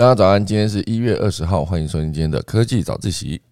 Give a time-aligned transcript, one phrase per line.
[0.00, 3.42] 大家早安，今天是一月二十号，欢迎收听今天的科技早自习。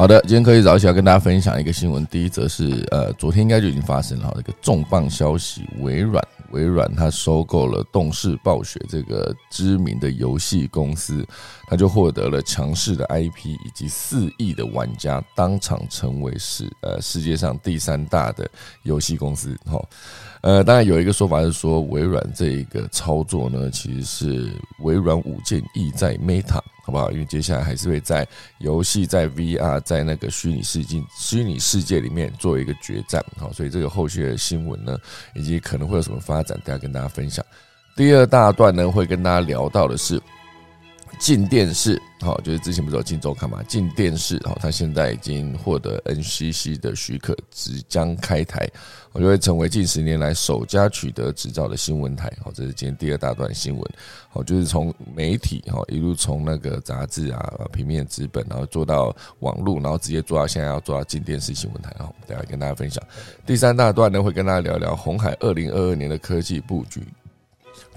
[0.00, 2.06] 好的，今天科技早起要跟大家分享一个新闻。
[2.06, 11.22] 第一则是，呃，昨天应该就已经发生了，一个重磅消息：微软，微软它收购了动视暴雪这个知名的游戏公司，
[11.66, 18.50] 它就获得了强势的 IP 以及四亿的玩家，当场成为世呃世界上第三大的
[18.84, 19.54] 游戏公司。
[19.66, 19.78] 哈，
[20.42, 26.60] 呃，当然有一个说法是说，微软这一个操作呢，其实是微软五件意在 Meta。
[26.82, 27.10] 好不好？
[27.12, 28.26] 因为接下来还是会在
[28.58, 33.24] 游戏、在 VR、在那个虚拟世界、虚拟世界里面做一个决战。
[33.36, 34.96] 好，所以这个后续的新闻呢，
[35.34, 37.44] 以及可能会有什么发展，大家跟大家分享。
[37.94, 40.20] 第二大段呢，会跟大家聊到的是。
[41.20, 43.62] 进电视，好，就是之前不是有进周刊嘛？
[43.64, 48.66] 进电视，好，它现在已经获得 NCC 的许可，即将开台，
[49.12, 52.32] 我就会成为近十年来首家取得执照的新闻台。
[52.42, 53.90] 好，这是今天第二大段新闻。
[54.30, 61.94] 好，就是从媒体，哈，一路从那个杂志啊、平面纸本，然后做到网络，然后直接做到现在要做到进电视新闻台。
[61.98, 63.04] 好，等下跟大家分享。
[63.44, 67.02] 第三大段呢，会跟大家聊聊红海二零二二年的科技布局。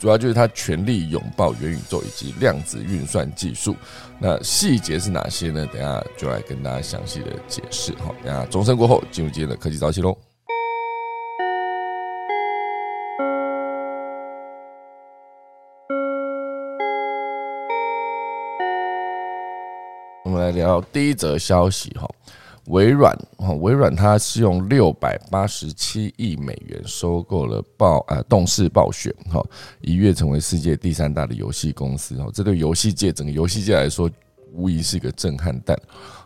[0.04, 3.74] 主要就是它全力拥抱元宇宙以及量子运算技术，
[4.20, 5.66] 那细节是哪些呢？
[5.72, 7.94] 等下就来跟大家详细的解释。
[8.00, 10.14] 好，等下钟声过后，进入今天的科技早起喽。
[20.26, 22.10] 我们来聊第一则消息哈。
[22.68, 29.46] 微软哈，微软它是用六百八十七亿美元收购了暴呃动视暴雪哈，
[29.82, 32.30] 一跃成为世界第三大的游戏公司哈。
[32.34, 34.10] 这对游戏界整个游戏界来说，
[34.54, 35.78] 无疑是一个震撼弹，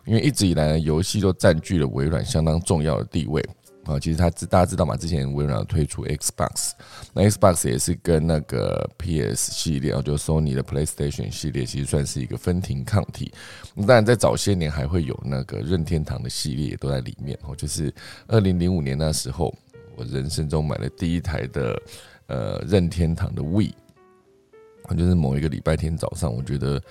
[0.06, 3.44] 因为一直以来呢，游戏都占据了微软相当重要的地位。
[3.88, 4.98] 啊，其实他知大家知道嘛？
[4.98, 6.72] 之前微软推出 Xbox，
[7.14, 13.32] 那 Xbox 也是跟那个 PS 系列，就 Sony 的 PlayStation 系列，其实算是一个分庭抗体。
[13.78, 17.40] 当然，在早些年还会有那个任天堂的系列都在里面。
[17.44, 17.94] 哦，就是
[18.28, 19.56] 二零零五年那时候，
[19.96, 21.82] 我人生中买了第一台的
[22.28, 23.72] 呃任天堂的 Wii，
[24.98, 26.82] 就是某一个礼拜天早上，我觉得。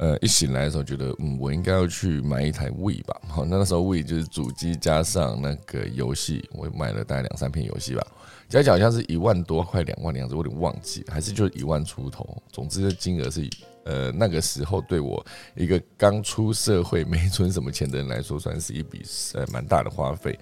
[0.00, 3.20] 呃，一醒来的时候觉得，嗯，我应该要去买一台 We 吧。
[3.28, 8.06] 好，那个时候 We 就是主机加上那个游戏，我买了大概两三片游戏吧，
[8.48, 12.26] 加起来好像是一万多，快两万的样子，我有点忘记，还是就一万出头。
[12.50, 13.46] 总之，金额是
[13.84, 15.22] 呃那个时候对我
[15.54, 19.02] 一个刚出社会没存什么钱的人来说，算是一笔
[19.34, 20.38] 呃蛮大的花费。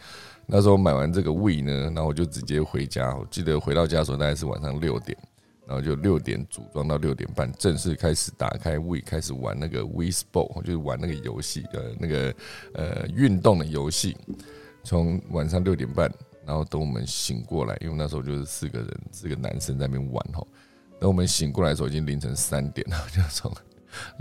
[0.47, 3.13] 那时候买完这个 We 呢，然后我就直接回家。
[3.13, 5.19] 我记得回到家的时候大概是晚上六点。
[5.69, 12.35] 然后就六点组装到六点半，正式开始打开 We，开始玩那个 We Sport，就是玩那个游戏，呃，那个
[12.73, 14.17] 呃运动的游戏。
[14.83, 16.11] 从晚上六点半，
[16.47, 20.49] 然后等我们醒过来，因为那时候就是四个人，四个男生在那边玩吼。
[20.99, 23.53] 等我们醒过来的时候，已经凌晨三点了，就从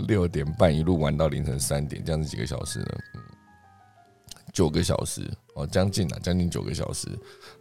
[0.06, 2.86] 六点半一路玩到凌晨三点，这样子几个小时呢？
[4.52, 5.22] 九个小时。
[5.54, 7.08] 哦，将近啊，将近九个小时，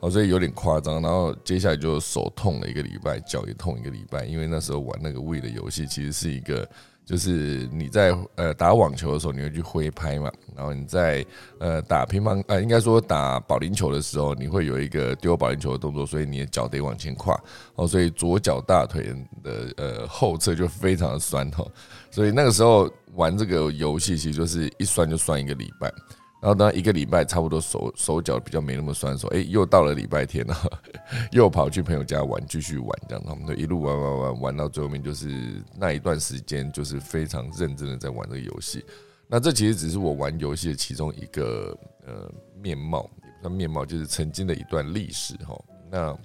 [0.02, 1.02] 哦，所以有点夸张。
[1.02, 6.70] 然后接下来就手痛了一个礼拜，脚也痛一个礼拜，因为那时候玩那个 We 的游戏，其实是一个，
[7.04, 11.26] 就是你在呃打网球的时候，你会去挥拍嘛，然后你在
[11.60, 17.36] 呃打乒乓，呃应该说打保龄球的时候，你会有一个丢保龄球的动作，所以你的脚得往前跨，
[17.74, 19.12] 哦，所以左脚大腿
[19.44, 21.66] 的呃后侧就非常的酸哈，
[22.12, 25.92] 所以那个时候玩这个游戏，其实就是一酸就酸一个礼拜。
[26.40, 30.56] 然后当一个礼拜差不多手手脚比较没那么酸，说哎又到了礼拜天了，
[31.34, 38.86] 又跑去朋友家玩，继续玩这样，他们就一路玩玩玩玩到最后面，就是那一段时间就是非常认真的在玩这个游戏。
[39.28, 42.32] 那这其实只是我玩游戏的其中一个呃
[42.62, 45.60] 面貌，也不算面貌，就是曾经的一段历史哈。
[45.90, 46.16] 那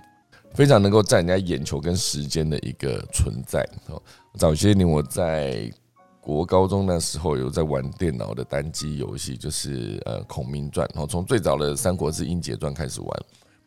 [0.53, 4.01] 非常能够占人家眼球跟时间的一个存在哦。
[4.39, 5.73] 早些年我在。
[6.23, 13.09] 国高中那时候有在玩电脑的单机游戏，就是呃《孔明传》，然后从最早的《三国志英杰传》开始玩，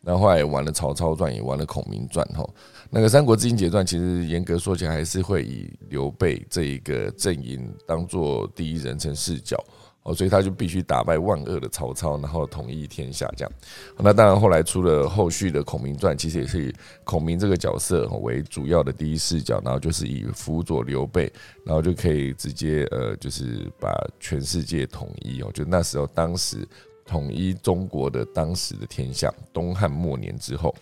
[0.00, 2.48] 然后后来玩了《曹操传》，也玩了《孔明传》哈。
[2.88, 9.62] 那个《三国志英杰传》其实严格说起来，还是会以刘备这一个阵营当做第一人称视角。
[10.06, 13.52] 哦，所以他就必须打败万恶的曹操，然后统一天下这样。
[13.98, 16.72] 那当然，后来出了后续的《孔明传》，其实也是以
[17.02, 21.32] 孔明这个角色为主要的第一视角，然后就是以辅佐刘备，
[21.64, 25.50] 然后就可以直接呃，就是把全世界统一哦。
[25.52, 26.58] 就那时候，当时
[27.04, 29.28] 统一中国的当时的天下。
[29.52, 30.72] 东汉末年之后，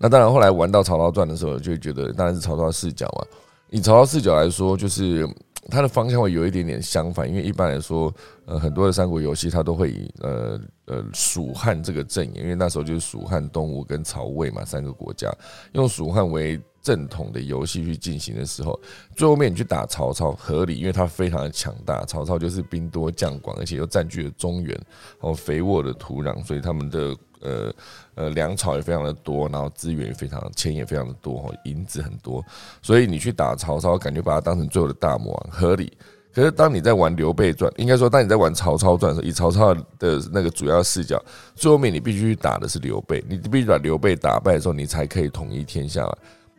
[0.00, 3.24] 那当然后来玩到曹操传的时候，就觉得当然是曹操视角嘛。
[3.70, 5.24] 以曹操视角来说，就是
[5.70, 8.12] 它的方向会有一点点相反，因为一般来说，
[8.46, 15.32] 呃，很多的三国游戏它都会以呃呃蜀汉这个阵营，因为那时候就是蜀汉、东吴跟曹魏嘛三个国家，
[15.72, 18.78] 用蜀汉为正统的游戏去进行的时候，
[19.14, 24.78] 最后面你去打曹操合理，因为他非常的强大，曹操就是兵多将广，而且又占据了中原
[25.20, 27.16] 哦肥沃的土壤，所以他们的。
[27.42, 27.74] 呃
[28.14, 32.44] 呃，粮草也非常的多，然后资源也非常，钱也非常的多，银子很多，
[32.82, 35.92] 所以你去打曹操，感觉把他当成最后的大魔王合理。
[36.34, 41.22] 可是当你在玩刘备传，应该说当你在玩曹操传的时候，以曹操的那个主要视角，
[41.54, 46.10] 最后面你必须去打的是刘备，你必须把刘备打败的时候，你才可以统一天下。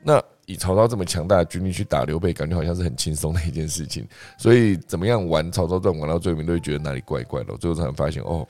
[0.04, 4.08] 那以曹操这么强大的军力去打刘备，感觉好像是很轻松的一件事情。
[4.38, 8.48] 所以怎么样玩曹操传玩到最后面，都会觉得哪里怪怪的，最后才发现哦。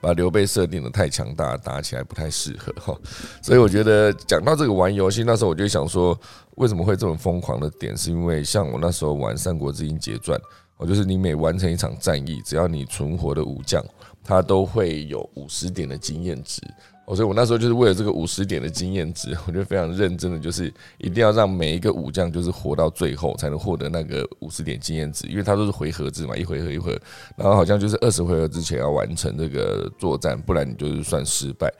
[0.00, 2.96] 把刘备设定的太强大，打起来不太适合哈，
[3.42, 6.18] 所以我觉得讲到这个玩游戏，那时候我就想说，
[6.56, 10.38] 为什么会这么疯狂的点，是因为像我那时候玩《三国志英杰传》，
[10.78, 13.84] 我就是你每完成一场战役，只要你存活的武将，
[14.24, 16.62] 他都会有五十点的经验值。
[17.08, 27.00] 所以，我那时候就是为了这个五十点的经验值，我就非常认真的，就是一定要让每一个武将就是活到最后，才能获得那个五十点经验值，因为它都是回合制嘛，一回合一回合，
[27.34, 31.72] 然后好像就是二十回合之前要完成这个作战，不然你就是算失败。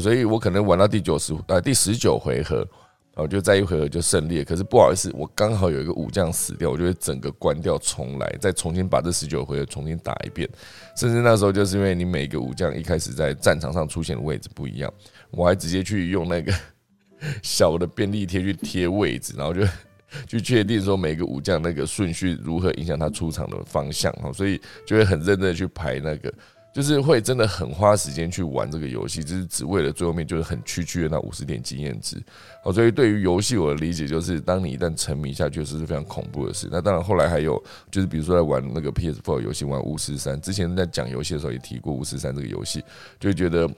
[0.00, 2.66] 所以我可能玩到第九十呃第十九回合。
[3.20, 10.48] 我就在一回合就胜利了，可是不好意思，我刚好有一个武将死掉，我就会整个关掉重来，再重新把这十九回合重新打一遍。
[10.96, 14.92] 甚至那时候就是因为你每个武将一开始在战场上出现的位置不一样，
[15.30, 16.52] 我还直接去用那个
[17.42, 19.62] 小的便利贴去贴位置，然后就
[20.26, 26.32] 去确定说每个武将那个顺序如何影响他出场的方向哈，所以就会很认真的去排那个。
[26.72, 32.16] 就是会真的很花时间去玩这个游戏，就是只为了最后面就是很区区的那五十点经验值。
[32.62, 36.68] 好，所以对于游戏我的理解就是，当你一旦沉迷下去，是非常恐怖的事。
[36.70, 42.84] 那当然后来还有就是，比如说在玩那个 PS4 游戏，玩巫师三，之前在讲游戏的时候也提过巫师三这个游戏，
[43.18, 43.68] 就觉得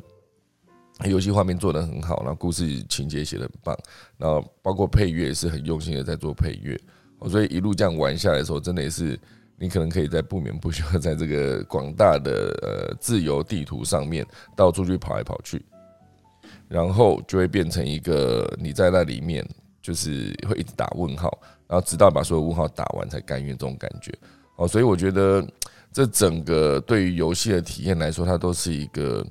[1.06, 3.78] 游戏画面做的很好，然后故事情节写的很棒，
[4.18, 6.78] 然后包括配乐也是很用心的在做配乐。
[7.20, 9.18] 哦所以一路这样玩下来的时候，真的也是。
[9.62, 12.32] 你可能可以在不眠不休， 在这个广大的
[12.62, 14.26] 呃自由地图上面
[14.56, 15.64] 到处去跑来跑去，
[16.66, 19.48] 然后就会变成一个你在那里面
[19.80, 21.38] 就是会一直打问号，
[21.68, 24.12] 然后直到把所有问号打完才甘愿这种感觉
[24.56, 24.66] 哦。
[24.66, 25.46] 所以我觉得
[25.92, 29.24] 这整个对于游戏的体验来说，它都是一个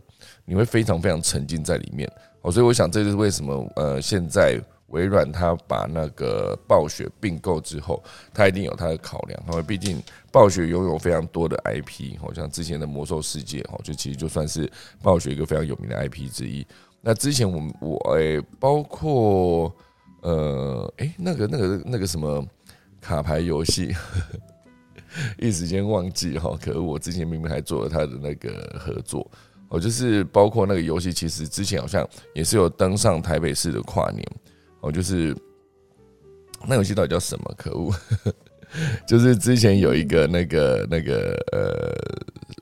[0.46, 2.10] 你会非常非常沉浸在里面
[2.42, 2.50] 哦。
[2.50, 4.58] 所以我想这就是为什么呃现在。
[4.92, 16.66] 微软它把那个暴雪并购之后，它一定有它的考量，因为毕竟暴雪拥有非常多的 IP，好像之前的魔兽世界，哈，就其实就算是暴雪一个非常有名的 IP 之一。
[17.02, 19.76] 那之前我们我诶，包括
[20.22, 22.46] 呃，诶，那个那个那个什么
[23.02, 23.94] 卡牌游戏，
[25.38, 29.30] 一时间忘记哈，可是我之前明明还做了他的那个合作，
[29.70, 34.24] 哦，就是包括那个游戏，其实之前好像也是有登上台北市的跨年。
[34.82, 35.36] 哦，就是
[36.68, 37.54] 那游戏到底叫什么？
[37.56, 37.94] 可恶！
[39.06, 41.94] 就是之前有一个那个那个呃，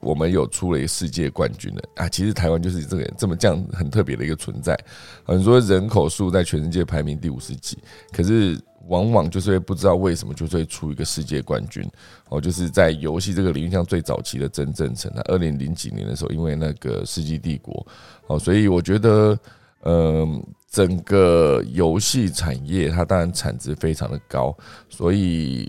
[0.01, 2.09] 我们有出了一个世界冠军的啊。
[2.09, 4.77] 其实台湾就是这个这么这样很特别的一个存在。
[5.23, 7.77] 很多人口数在全世界排名第五十几，
[8.11, 11.87] 可是往往就是会不知道为什么就是会出一个世界冠军。
[12.29, 17.85] 哦，就是在游戏这个领域上最早期的真正成，二零零几年的时候，因为那个世纪帝国。
[18.27, 19.37] 哦，所以我觉得，
[19.83, 20.43] 嗯。
[20.71, 24.55] 整个游戏产业，它当然产值非常的高，
[24.87, 25.67] 所以，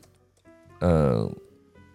[0.81, 1.35] 嗯，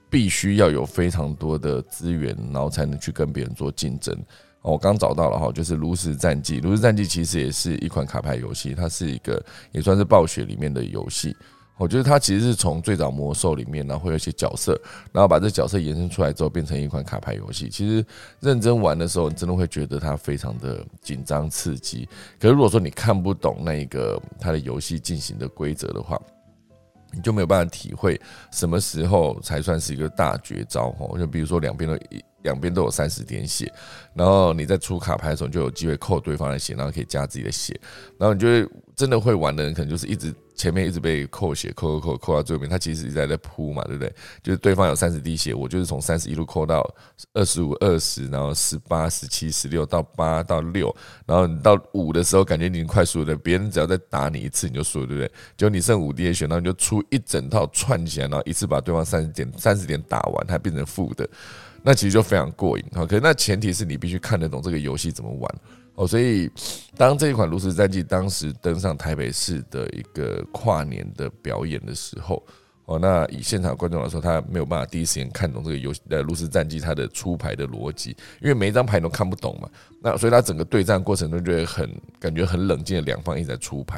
[0.09, 4.15] 必须要有非常多的资源，然后才能去跟别人做竞争。
[4.61, 11.35] 哦我刚找到了哈，就是《炉石战记》，《炉石战记》其实也是一款卡牌游戏，它是一个也算是暴雪里面的游戏。
[11.77, 14.79] 我觉得它其实是从最早魔兽里面，然后会有一些角色，
[15.11, 17.69] 然后把这角色延伸出来之后，变成一款卡牌游戏。
[17.69, 18.03] 其实
[18.39, 22.07] 认真玩的时候，你真的会觉得它非常的紧张刺激。
[22.39, 26.19] 可是如果说你看不懂那一个它的游戏进行的规则的话，
[27.15, 28.19] 你就没有办法体会
[28.51, 30.95] 什么时候才算是一个大绝招。
[30.99, 31.97] 哦，就比如说两边都
[32.45, 33.69] 两边都有三十点血，
[34.13, 37.77] 然后你在出卡牌的时候就有机会扣对方的血，然后可以加自己的血，
[38.17, 40.33] 然后你就会真的会玩的人，可能就是一直。
[40.55, 44.09] 前面一直被扣血，扣扣扣扣到最后面，他其实一直在在扑嘛，对不对？
[44.41, 46.81] 就是对方有三十滴血，我就是从三十一路扣到
[47.33, 53.35] 二十五、二十，然后十八、十七、十六到八到六，然后你到五的时候，感觉你快输了。
[53.35, 55.31] 别人只要再打你一次，你就输了，对不对？
[55.57, 61.29] 就你剩五滴血，然后你就出一整套串起来，然后一次把对方三十点三十点打完，它变成负的。
[61.85, 63.05] 那其实就非常过瘾哈。
[63.05, 65.55] 可是那前提是你必须看得懂这个游戏怎么玩
[65.93, 66.07] 哦。
[66.07, 66.49] 所以
[66.97, 72.43] 当这一款《炉石战记》当时登上台北市的一个跨年的表演的时候。
[72.87, 79.67] 哦，那以现场观众来说，他没有办法第一时间看懂这个游戏的炉石战记它的出牌的逻辑，因为每一张牌都看不懂嘛。
[80.03, 81.89] 那所以他整个对战过程中就会很
[82.19, 83.97] 感觉很冷静的两方一直在出牌，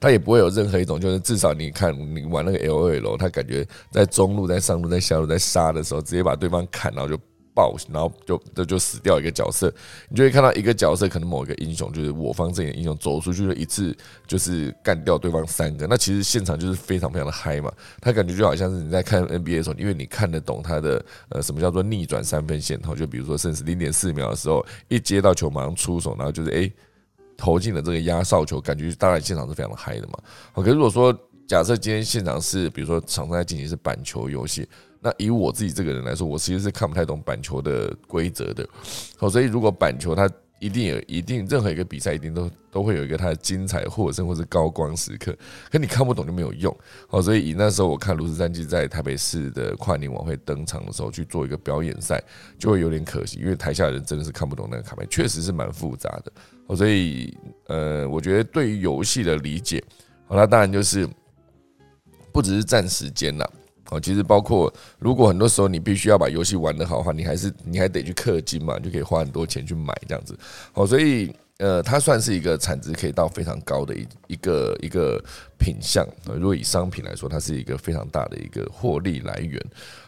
[0.00, 7.20] 他也不会有任何一种就是至少你看你玩那个 L O L，他感觉在中路、在上路、在下路在杀的时候，直接把对方砍，然后就。
[7.54, 9.68] 爆，然后就这就死掉一个角色，
[10.08, 13.92] 你就会看到一个角色，可能某一个英雄就是我方阵营英雄走出去了一次，
[14.28, 15.84] 就是干掉对方三个。
[15.88, 26.72] 那其实现场就是非常非常的嗨嘛，他感觉就好像是你在看 NBA 的时候，因为你看得懂他的呃什么叫做逆转三分线，然后就比如说甚至零点四秒的时候，一接到球马上出手，然后就是诶
[27.38, 30.18] 投进了这个压哨球，感觉当然现场是非常的嗨的嘛。
[30.52, 34.68] 好，可是如果说假设今天现场是比如说场上在进行是板球游戏。
[35.00, 38.68] 那以我自己这个人来说，我其实是看不太懂板球的规则的。
[39.16, 45.36] 好，所以如果板球它一定有一定任何一个比赛一定都都会有一个它的精彩获胜或是高光时刻，
[45.70, 46.76] 可你看不懂就没有用。
[47.10, 52.22] 哦，所以以那时候我看《炉石战记》在台北市的跨年晚会登场的时候去做一个表演赛，
[52.58, 56.32] 就会有点可惜，因为台下人真的是看不懂那个卡牌，确实是蛮复杂的。
[56.66, 57.36] 哦，所以
[57.68, 59.82] 呃，我觉得对于游戏的理解，
[60.26, 61.08] 好，那当然就是
[62.32, 63.50] 不只是占时间了。
[63.90, 70.38] 哦，其实包括如果很多时候你必须要把游戏玩得好的话，你还是你还得去氪金嘛，就可以花很多钱去买这样子。
[70.74, 75.22] 哦，所以呃，它算是一个产值可以到非常高的一一个一个
[75.58, 76.06] 品相。
[76.24, 79.60] 如果以商品来说，它是一个非常大的一个获利来源。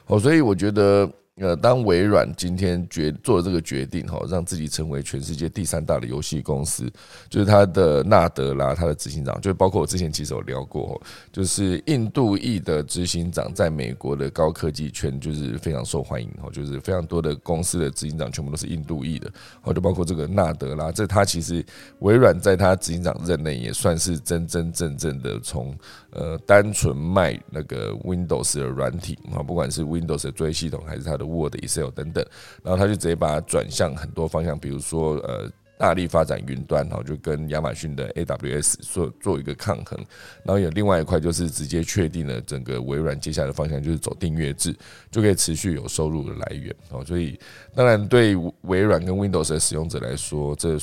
[0.07, 1.11] 哦，所以我觉得。
[1.41, 6.85] 呃，当微软今天决做这个决定哈，让自己成为全世界第三大的游戏公司，
[7.31, 11.01] 就是他的纳德拉，他的执行长，就包括我之前其实有聊过，
[11.33, 19.33] 就是印度裔的执行长，在美国的高科技圈就是非常受欢迎哈，就是非常多的公司的执行长全部都是印度裔的，
[19.63, 21.65] 哦，就包括这个纳德拉，这他其实
[22.01, 25.75] 微软在他执行长任内也算是真真正正的从
[26.11, 32.25] 呃单纯卖那个 Windows 的软体啊，不管是 Windows 的作业系统还是他的 Word、Excel 等等，
[32.63, 39.99] 然后他就直接把它转向很多方向，比如说呃，大力发展云端，然后就跟亚马逊的 AWS 做做一个抗衡，
[40.45, 44.75] 然后有另外一块就是直接确定了整个微软接下来的方向就是走订阅制，
[45.11, 47.05] 就可以持续有收入的来源哦。
[47.05, 47.39] 所以
[47.75, 50.79] 当然对微软跟 Windows 的使用者来说，这。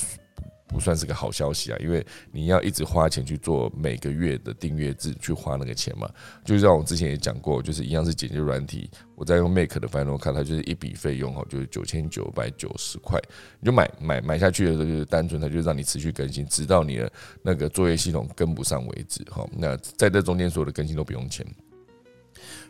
[0.68, 6.08] 不算是个好消息啊，因为你要一直花钱去做每个月的订阅制，去花那个钱嘛。
[6.44, 13.18] 就像我之前也讲过，就是一样是剪辑软体，我在用 Make 的 Final Cut，它就是一笔费用哈，就是九千九百九十块，
[13.58, 17.10] 你就买买买下去的时候，就是单纯它就让你持续更新，直到你的
[17.42, 19.48] 那个作业系统跟不上为止哈。
[19.56, 21.46] 那在这中间所有的更新都不用钱。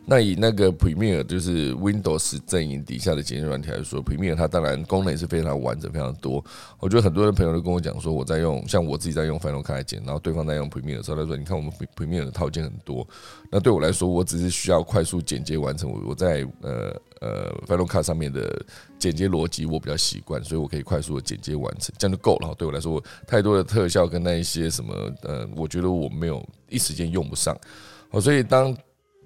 [0.09, 6.43] 那以那个 Premiere 就是 Windows 阵营底下的剪辑软体来说，Premiere 它当然功能也是非常完整、非常多。
[6.79, 13.07] 我觉得很多的朋友都跟我讲说，我在用，像我自己在用 Final Cut 剪，然后对方在用 Premiere 的时候，他说：“你看我们 Premiere 的套件很多。”
[13.51, 15.91] 那对我来说，我只是需要快速剪接完成。
[15.91, 18.65] 我我在呃呃 Final Cut 上面的
[18.97, 22.55] 剪接逻辑我比较习惯，所以我可以快速的剪接完成，这样就够了。
[22.57, 27.55] 对我来说，太多的特效跟那一些什么呃，我觉得我没有一时间用不上。
[28.09, 28.75] 哦，所以当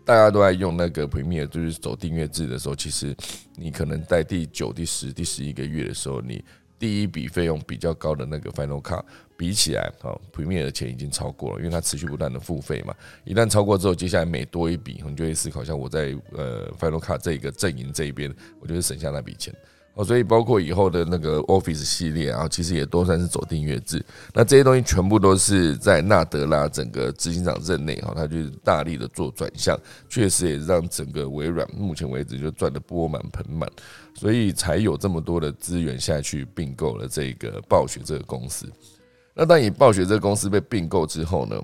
[0.05, 3.15] 大家都在用那个 Premier，就是走订阅制的时候，其实
[3.55, 6.43] 你可能在第九、第十、第十一个月的时候，你
[6.77, 9.01] 第一笔费用比较高的那个 Final Cut
[9.37, 12.93] 比起来，哦，Premier 的钱已经超过了，因为它持续不断的付费嘛。
[13.23, 19.55] 一旦超过之后，接下来每多一笔，你就会思考一下，我在呃 Final Cut 这个阵营这一边，我就会省下那笔钱。
[19.95, 24.03] 哦，所以包括以后的那个 Office 系列啊，其实也都算是走订阅制。
[24.33, 33.69] 那这些东西全部都是在纳德拉整个执行长任内哈，他就是大力的做转向，确实也让整个微软目前为止就赚得钵满盆满，
[34.15, 38.67] 所以才有这么多的资源下去并购了这个暴雪这个公司。
[39.35, 41.63] 那当以暴雪这个公司被并购之后呢，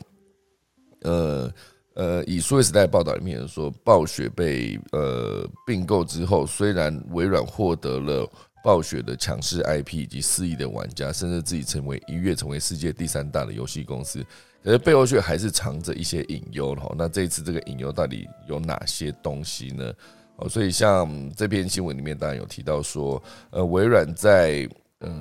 [1.01, 1.51] 呃。
[1.99, 8.25] 呃，以数位时代报道里面说，暴雪被呃并购之后，虽然微软获得了
[8.63, 14.25] 暴雪的强势 IP 以及四亿的玩家，甚至自己成为一跃成为世界第三大的游戏公司，
[14.63, 16.89] 可是背后却还是藏着一些隐忧哈。
[16.97, 19.93] 那这一次这个隐忧到底有哪些东西呢？
[20.37, 24.65] 哦，所以像这篇新闻里面当然有提到说，呃，微软在
[24.99, 25.11] 呃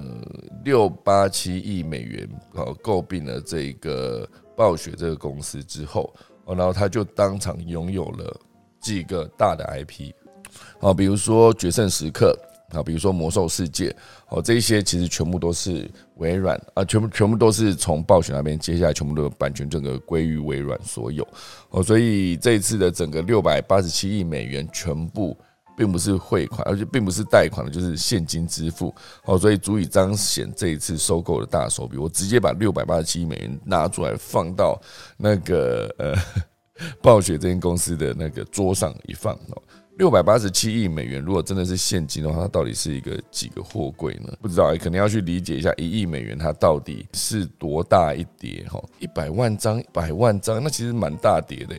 [0.65, 6.15] 六八七亿美元哦购并了这个暴雪这个公司之后。
[6.49, 8.37] 哦然后他就当场拥有了
[8.81, 10.13] 几个大的 IP，
[10.81, 12.35] 好，比如说《决胜时刻》
[12.77, 13.91] 啊，比如说《魔兽世界》
[14.31, 21.27] 哦，这些其实全部都是微软啊，全部全部都是从暴雪那边接下来全部的版权整个归于微软所有。
[21.71, 25.37] 哦，所以这一次的整个六百八十七亿美元全部
[25.79, 28.93] 并不是汇款，而且并不是贷款的，就是现金支付。
[29.25, 31.97] 哦，所以足以彰显这一次收购的大手笔。
[31.97, 34.77] 我直接把六百八十七亿美元拿出来放到
[35.17, 36.17] 那个呃
[37.01, 39.63] 暴雪这间公司的那个桌上一放哦。
[39.99, 44.33] 六百八十七亿美元，如果真的是现金的话，它到底是一个几个货柜呢？
[44.41, 48.81] 不知道，可能要去理解一下一亿美元它到底是多大一叠哈？
[49.01, 51.75] 一百万张，百万张，那其实蛮大叠的。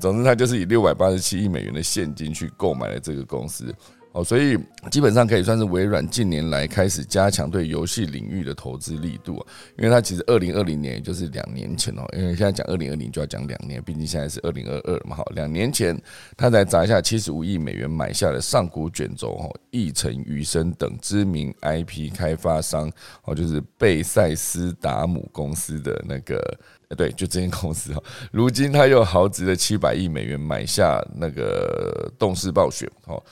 [0.00, 3.72] 总之，它就是以六百八十七亿美元的现金去购买了这个公司。
[4.12, 4.58] 哦，所以
[4.90, 9.46] 基本上可以算是微软近年来开始加强对游戏领域的投资力度啊，
[9.78, 15.96] 因为它其实二零二零年也就是两年前哦，因为现在讲二零二零就要讲两年，毕竟现在是二零二二嘛，好，两年前
[16.36, 22.90] 他才砸下七十五亿美元买下了上古卷轴、哦、翼城余生等知名 IP 开发商，
[23.22, 26.58] 哦，就是贝塞斯达姆公司的那个，
[26.96, 28.02] 对，就这间公司哈，
[28.32, 33.22] 如今他又豪值了七百亿美元买下那个动视暴雪，哦。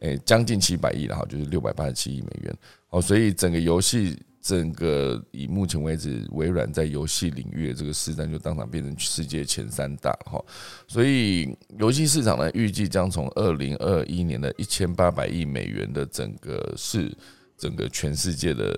[0.00, 2.56] 诶，将近七百亿了哈，就是六百八十七亿美元
[2.90, 10.42] 哦，所以整个游戏，整个以目前为止，微软在游戏领域的这个市占就当场变成世界前三大哈，
[10.86, 17.12] 所以游戏市场呢，预计将从二零二一年的一千八百亿美元的整个是
[17.56, 18.72] 整个全世界的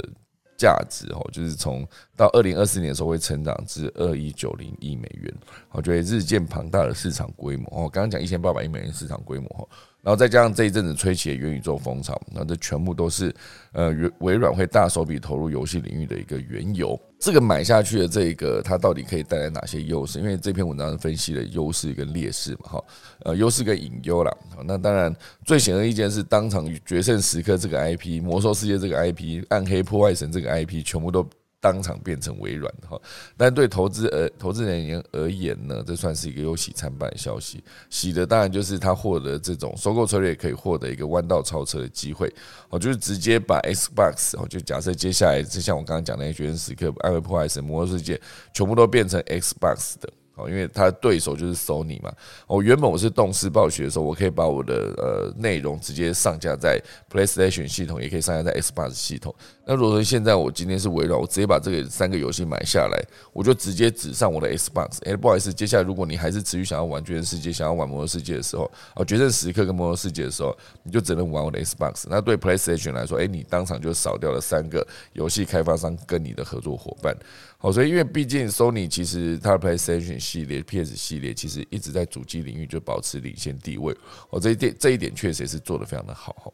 [0.56, 5.34] 价值哦，就是从到二零二四年的时候会成长至二一九零亿美元，
[5.70, 9.68] 我觉得日渐庞大的市场规模哦，刚刚讲一千八百亿美元市场规模哈。
[10.00, 13.34] 然后再加上这一阵子吹起的元宇宙风潮，那这全部都是
[13.72, 16.98] 呃微软会大手笔投入游戏领域的一个缘由。
[17.18, 20.20] 这个买下去的这个，它到底可以带来哪些优势？
[20.20, 22.84] 因为这篇文章分析了优势跟劣势嘛，哈，
[23.24, 24.32] 呃，优势跟隐忧啦。
[24.64, 25.14] 那当然
[25.44, 31.28] 最显而易见是当场决胜时刻这个 IP，魔兽世界这个 IP，暗黑破坏神这个 IP，全部都。
[31.60, 33.00] 当场变成微软哈，
[33.36, 37.62] 但对投资而投资人而言而言呢，这算是一个有喜参半的消息。
[37.90, 42.32] 喜的当然就是他获得这种收购策略可以获得一个弯道超车的机会，
[42.70, 48.16] 哦，就是直接把 Xbox 哦，就假设接下来就像我刚刚讲那些《决胜时刻》《暗黑破坏神》《魔兽世界》
[48.52, 50.08] 全部都变成 Xbox 的。
[50.38, 52.12] 哦，因为它的对手就是 Sony 嘛。
[52.46, 59.34] 哦，原本我是动视暴雪的时候，我可以把我的呃内容直接上架在 PlayStation 系统，也可以上架在 Xbox 系统。
[59.66, 62.98] 那如果说现在我今天是微软，我直接把这个三个游戏买下来，
[63.32, 64.98] 我就直接指上我的 Xbox。
[65.04, 72.04] 哎，不好意思，接下来如果你还是持续想要玩《决胜世界》，想要玩《魔兽世界》的时候，哦，《决胜时刻》跟《魔兽世界》的时候，你就只能玩我的 Xbox。
[72.08, 77.14] 那对 PlayStation 来说，哎，你当场就少掉了三个游戏开发商跟你的合作伙伴。
[77.60, 83.92] 好，所以因为毕竟 Sony 其实它的 PlayStation 系列、PS 系列其实一直在主机领域就保持领先地位。
[84.30, 86.32] 哦，这一点这一点确实也是做的非常的好。
[86.34, 86.52] 哈，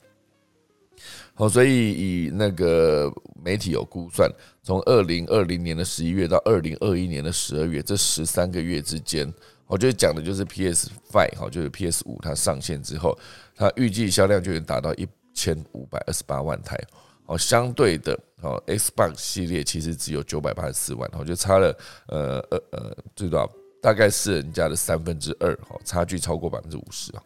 [1.35, 3.12] 好，所以以那个
[3.45, 4.31] 媒体有估算，
[4.62, 9.31] 从二零二零年的十一月到二零二一年的十二月这十三个月之间，
[9.67, 13.14] 我觉得讲的就是 PS Five 哈，就是 PS 五它上线之后，
[13.55, 16.83] 它预计销量就能达到一千五百二十八万台。
[17.26, 21.74] 哦，相对的，哦，Xbox 系列其实只有九百八十四万，哦，就差了
[22.08, 27.22] 呃呃呃，最多大概是人家的三分之二，哦，差距超过百分之五十啊，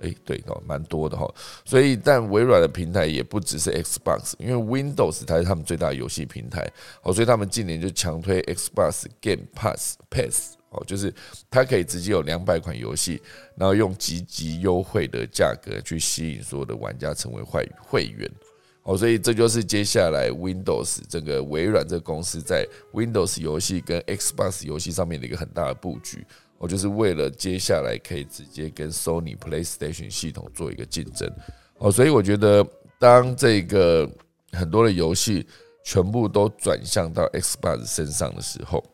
[0.00, 1.28] 哎，对哦，蛮多的哈。
[1.64, 6.68] 所以，但微软的平台也不只是 Xbox，因为 Windows 才是他们最大的游戏平台，
[7.02, 11.12] 哦，所以他们近年就强推 Xbox Game Pass Pass，哦，就是
[11.50, 13.20] 它可以直接有两百款游戏，
[13.56, 18.30] 然后用极极优惠的价格去吸引所有的玩家成为会会员。
[18.82, 26.26] 哦，所以这就是接下来 Windows 这个微软这个公司在 Windows 游戏跟 Xbox 游戏上面的一个很大的布局。
[26.58, 31.30] 哦，就是为了接下来可以直接跟 Sony PlayStation 系统做一个竞争。
[31.78, 32.66] 哦，所以我觉得
[32.98, 34.10] 当这个
[34.52, 35.46] 很多的游戏
[35.84, 38.84] 全部都转向到 Xbox 身上的时候，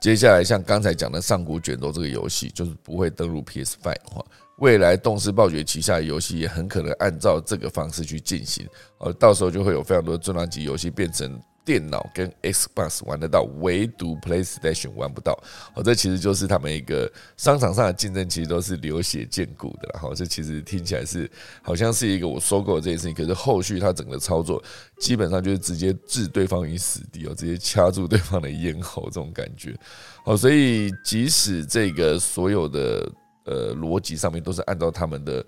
[0.00, 4.24] 接下来像刚才讲的上古卷轴这个游戏，就是不会登录 PS Five 话。
[4.58, 8.66] 未来动视暴雪旗下的游戏也很可能按照这个方式去进行，
[8.98, 15.38] 呃，到时候就会有非常多的重量级游戏变成电脑跟 Xbox 玩得到，唯独 PlayStation 玩不到。
[15.74, 24.62] 哦，这其实就是他们一个商场上的竞争，其实都是流血见骨的然后，这其实听起来是好像是一个我收购这件事情，可是后续它整个操作
[24.98, 29.76] 基本上就是直接置对方于死地哦，直接掐住对方的咽喉这种感觉。
[30.24, 33.06] 哦，所以即使这个所有的。
[33.46, 35.44] 呃，逻辑上面都是按照他们的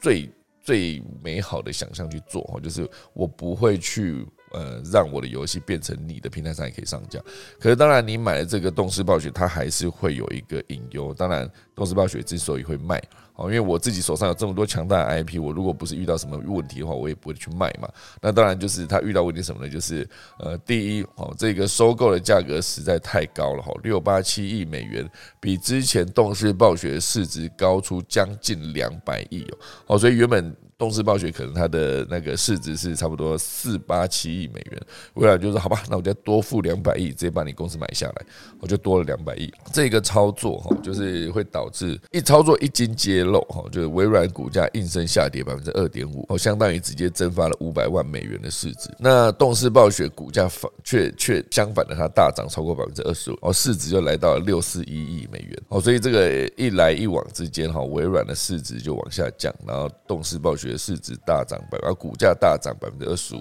[0.00, 0.28] 最
[0.60, 7.20] 最美好的想象去做哈，就是我不会去呃，让我的游戏变成你的平台上也可以上架。
[7.60, 11.14] 可是当然，你买了这个动视暴雪，它还是会有一个隐忧。
[11.14, 13.02] 当然，动视暴雪之所以会卖。
[13.38, 17.88] 哦，因为我自己手上有这么多强大的 IP，我如果不是遇到什么问题的话，我也不会去卖嘛。
[18.20, 19.70] 那当然就是他遇到问题什么呢？
[19.70, 20.06] 就是
[20.40, 29.58] 呃，第一，哦，这个收购的价格实在太高了哈，六八七亿美元，比之前动视暴雪市值高出将近两百亿哦。
[29.86, 30.54] 哦，所以原本。
[30.78, 34.80] 动视暴雪可能它的那个市值是差不多四八七亿美元，
[35.14, 38.26] 微软就说好吧，那我再多付两百亿，直接把你公司买下来，
[38.60, 39.52] 我就多了两百亿。
[39.72, 48.88] 这个操作哈，就是会导致一操作一经揭露哈，就是微软股价应声下跌百分之二点五，哦，相当于直接蒸发了五百万美元的市值。
[49.00, 55.60] 那动视暴雪股价反却却相反的，它大涨超过百分之二十五，哦，市值就来到了六四一亿美元。
[55.70, 60.67] 哦，所以这个一来一往之间哈，微软的市值就往下降，然后动视暴雪。
[60.76, 63.40] 市值大涨百，而股价大涨百分之二十五，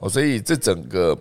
[0.00, 1.16] 哦，所以这整个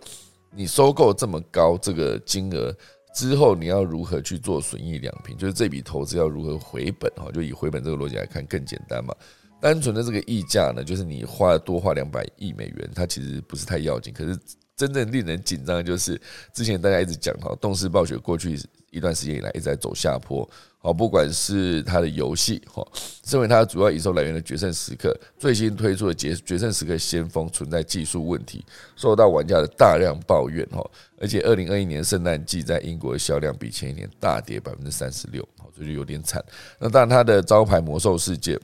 [0.55, 2.75] 你收购这么高这个金额
[3.13, 5.37] 之后，你要如何去做损益两平？
[5.37, 7.11] 就是这笔投资要如何回本？
[7.15, 9.13] 哈，就以回本这个逻辑来看更简单嘛。
[9.61, 14.13] 单纯的这个溢价呢，就是你花多花两百亿美元，它其实不是太要紧。
[14.13, 14.37] 可是
[14.75, 16.19] 真正令人紧张的就是，
[16.53, 18.59] 之前大家一直讲哈，动视暴雪过去
[18.93, 20.47] 一段时间以来一直在走下坡。
[20.77, 22.86] 好，不管是它的游戏，哈，
[23.25, 28.65] 身为它主要营收来源的《决胜时刻》最新推出的《决决胜时刻》先锋存在技术问题，
[28.97, 30.86] 受到玩家的大量抱怨，哈，
[31.21, 36.43] 而且二零二一年圣诞季在英国的销量比前一年大跌百分之三十六，好，这就有点惨。
[36.77, 38.60] 那当然，它的招牌魔兽世界，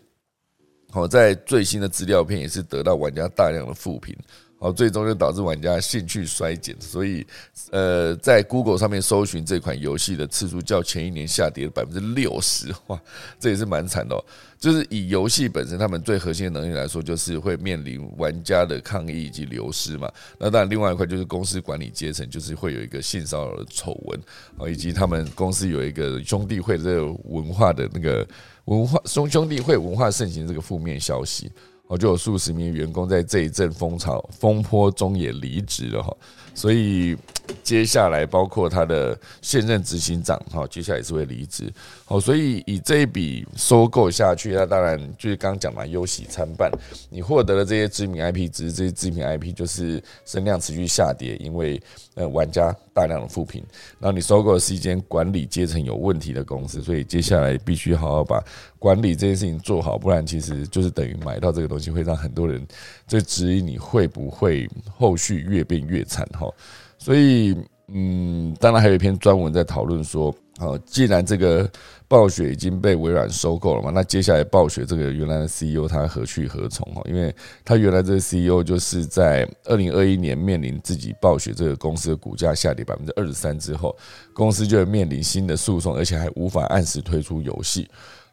[0.91, 4.13] 好，在最新的资料片也是得到玩家大量的负评。
[4.59, 7.25] 哦，最终就导致玩家兴趣衰减，所以，
[7.71, 13.01] 呃，在 Google 上面搜寻这款游戏的次数较前一年下跌了百分之六十，哇，
[13.39, 14.15] 这也是蛮惨的。
[14.15, 14.23] 哦
[14.59, 20.11] 就是以游戏本身，他们最核心的能力来说，就是会面临玩家的抗议以及流失嘛。
[20.37, 24.19] 那当然，另外一块就是公司管理阶层，就是会有一个性骚扰的丑闻
[24.57, 28.27] 啊，以及他们公司有一个兄弟会这个文化的那个
[28.65, 31.49] 文化兄兄弟会文化盛行这个负面消息。
[31.89, 36.15] 哦，就有数十名员工在这一阵风潮风波中也离职了哈，
[36.59, 37.15] 所以
[37.63, 41.71] 接下来包括他的现任执行长哈，接下来也是会离职。
[42.03, 46.69] 好，所以以这一笔收购下去，那当然就是刚刚讲嘛，忧喜参半。
[47.09, 51.81] 你获得了这些知名 IP，只是这些知名 IP 就是声量持续下跌，因为
[52.15, 53.63] 呃玩家大量的复评。
[53.97, 58.43] 然后你收购的是一间管理阶层有问题的公司，所以接下来必须好好把
[58.77, 62.67] 管理这件事情做好，不然其实就是等于买到这个东西会让很多人
[63.09, 66.49] 就质疑你会不会后续越变越惨哈。
[66.97, 67.53] 所以
[67.89, 71.69] 嗯，当然还有一篇专文在讨论说，哦，既然这个。
[72.09, 73.91] 暴雪已经被微软收购了嘛？
[73.93, 77.03] 那接下来暴雪这个原来的 CEO 他何去何从哈？
[77.05, 77.31] 因为
[77.63, 83.95] 他原来这个 CEO 就是在二零二一年面临自己暴雪这个公司的股价下跌百分之二十三之后，
[84.33, 87.87] 公司就会面临新的诉讼，而且还无法按时推出游戏。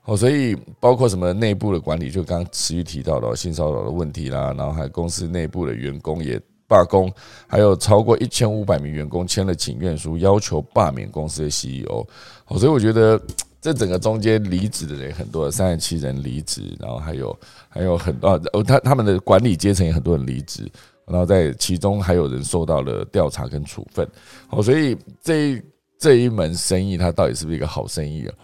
[0.07, 7.13] 哦，所以包括什么内部的管理，就刚刚持续提到的性骚扰的问题啦，然后还有公司内部的员工也罢工，
[7.47, 12.07] 还有超过一千五百名员工签了请愿书，要求罢免公司的 CEO。
[12.47, 13.21] 哦，所以我觉得。
[13.59, 17.37] 这整个中间离职的人很多，三十七人离职，然后还有
[17.69, 20.71] 还有很多哦，他他们的管理阶层也很多人离职，
[21.05, 24.09] 然后在其中还有人受到了调查跟处分。
[24.47, 25.61] 好，所以这
[25.99, 28.35] 这一门生意，它到底是不是一个好生意啊？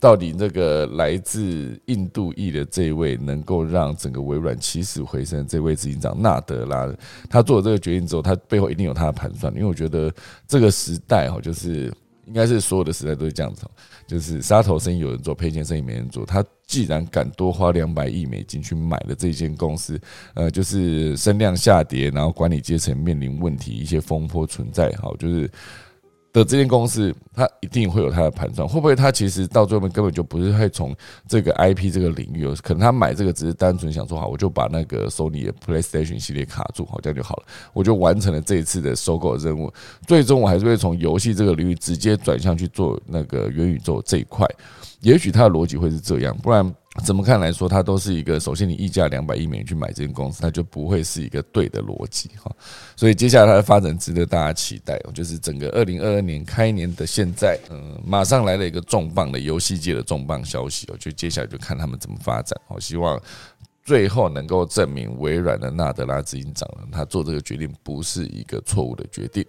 [0.00, 6.90] 到底这个来自印度裔的这位能够让整个微软起死回生，这位执行长纳德拉，
[7.28, 9.52] 他做了这个决定之后，他背后一定有他的盘算。
[9.52, 10.10] 因为我觉得
[10.48, 11.92] 这个时代哈，就是
[12.24, 13.66] 应该是所有的时代都是这样子。
[14.06, 16.24] 就是杀头生意有人做，赔钱生意没人做。
[16.24, 20.00] 他既然敢多花两百亿美金去买了这间公司，
[20.32, 25.50] 呃，就是声量下跌，然后管理阶层面临问题，一些风波存在，好，就是。
[26.32, 30.96] 的这间公司，它一定会有它的盘算，会不会它其实到最后面根本就不是会从
[31.28, 37.42] 这个 IP 这个领域，可能他买这个只是单纯想说好，我就把那个 Sony 的 PlayStation 系列卡住，好这样就好了，
[37.74, 39.72] 我就完成了这一次的收购任务。
[40.06, 44.48] 最终我还是会从游戏这个领域直接转向去做那个元宇宙这一块，
[45.00, 46.74] 也许它的逻辑会是这样，不然。
[47.04, 52.54] 怎么看来说，它都是一个首先你溢价两百亿美元去买这间公司，它就不会是一个对的逻辑哈。
[52.94, 55.00] 所以接下来它的发展值得大家期待。
[55.14, 62.60] 就是整个二零二二年开年的现在，嗯，马上来了一个重磅的游戏界的重磅消息哦，就接下来就看他们怎么发展。
[62.68, 63.20] 我希望
[63.82, 69.44] 最后能够证明微软的纳德拉执行长他做这个决定不是一个错误的决定。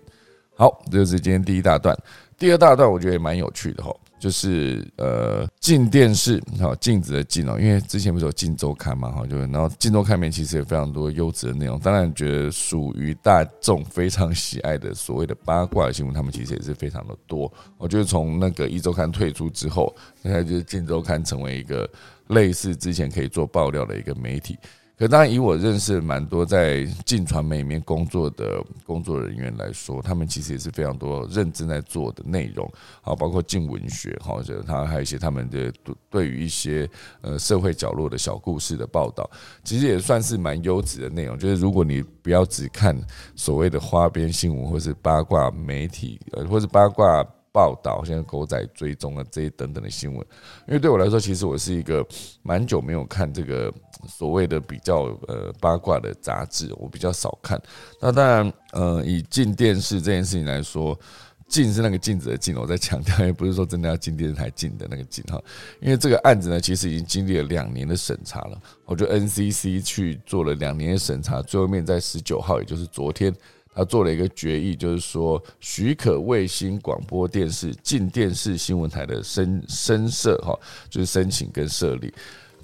[0.56, 1.98] 好，这是今天第一大段。
[2.38, 3.94] 第二大段我觉得也蛮有趣的哈。
[4.24, 17.52] 就是呃镜电视，好镜子的镜哦，因为之前不是有镜周刊嘛，哈，就然后镜周刊里面其实有非常多优质的内容，当然觉得属于大众非常喜爱的所谓的八卦新闻，他们其实也是非常的多。
[17.78, 21.90] 我觉得从那个一周刊退出之后，现在就是镜周刊成为一个
[22.28, 24.58] 类似之前可以做爆料的一个媒体。
[24.96, 35.74] 可当然，以我认识蛮多在进传媒里面工作的工作人员来说，他们其实也是非常多认真在做的内容，好，包括进文学，好，者他还有一些他们的
[36.12, 36.88] 对于一些
[37.22, 39.30] 呃社会角落的小故事的报道，
[39.64, 41.38] 其实也算是蛮优质的内容。
[41.38, 42.96] 就是如果你不要只看
[43.36, 47.26] 所谓的花边新闻，或是八卦媒体，呃，或是八卦。
[47.54, 50.20] 报道，现在狗仔追踪啊，这些等等的新闻，
[50.68, 52.06] 因为对我来说，其实我是一个
[52.42, 53.72] 蛮久没有看这个
[54.08, 57.62] 所谓的比较呃八卦的杂志，我比较少看。
[58.02, 61.00] 那当然，呃，以进电视这件事情来说，
[61.48, 65.40] 进是那个镜子的镜，我在强调，也不是说真的要进电视台进的那个进哈。
[65.80, 73.32] 因为这个案子呢，其实已经经历了两年的审查了，我觉得 NCC 去做了两年的审查，最后面在十九号，也就是昨天。
[73.76, 80.58] 他做了一个决议，就是说许可卫星广播电视进电视新闻台的申申设哈，
[80.90, 82.14] 就是申请跟设立，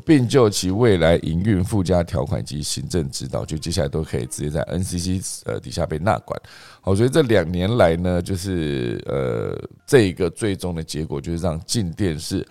[0.05, 6.39] 并就其未来营运附加条款及行政指导，就接下来都可以直接在 NCC 呃底下被纳管。
[6.81, 12.47] 好，所以这两年来呢，就是呃这一个最终的结果，就是让进电视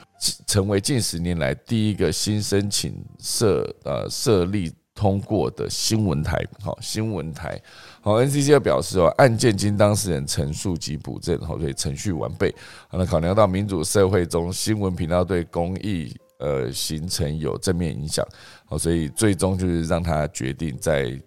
[0.47, 4.73] 成为近十年来第一个新申请设呃设立。
[4.95, 7.57] 通过的新闻台，好新闻台，
[8.01, 12.55] 好 NCC 表示哦，案件经当事人陈述及补正，好所以程序完备。
[12.89, 18.27] 好，那考量到民主社会中新闻频道对公益呃形成有正面影响，
[18.65, 21.21] 好，所以最终就是让他决定在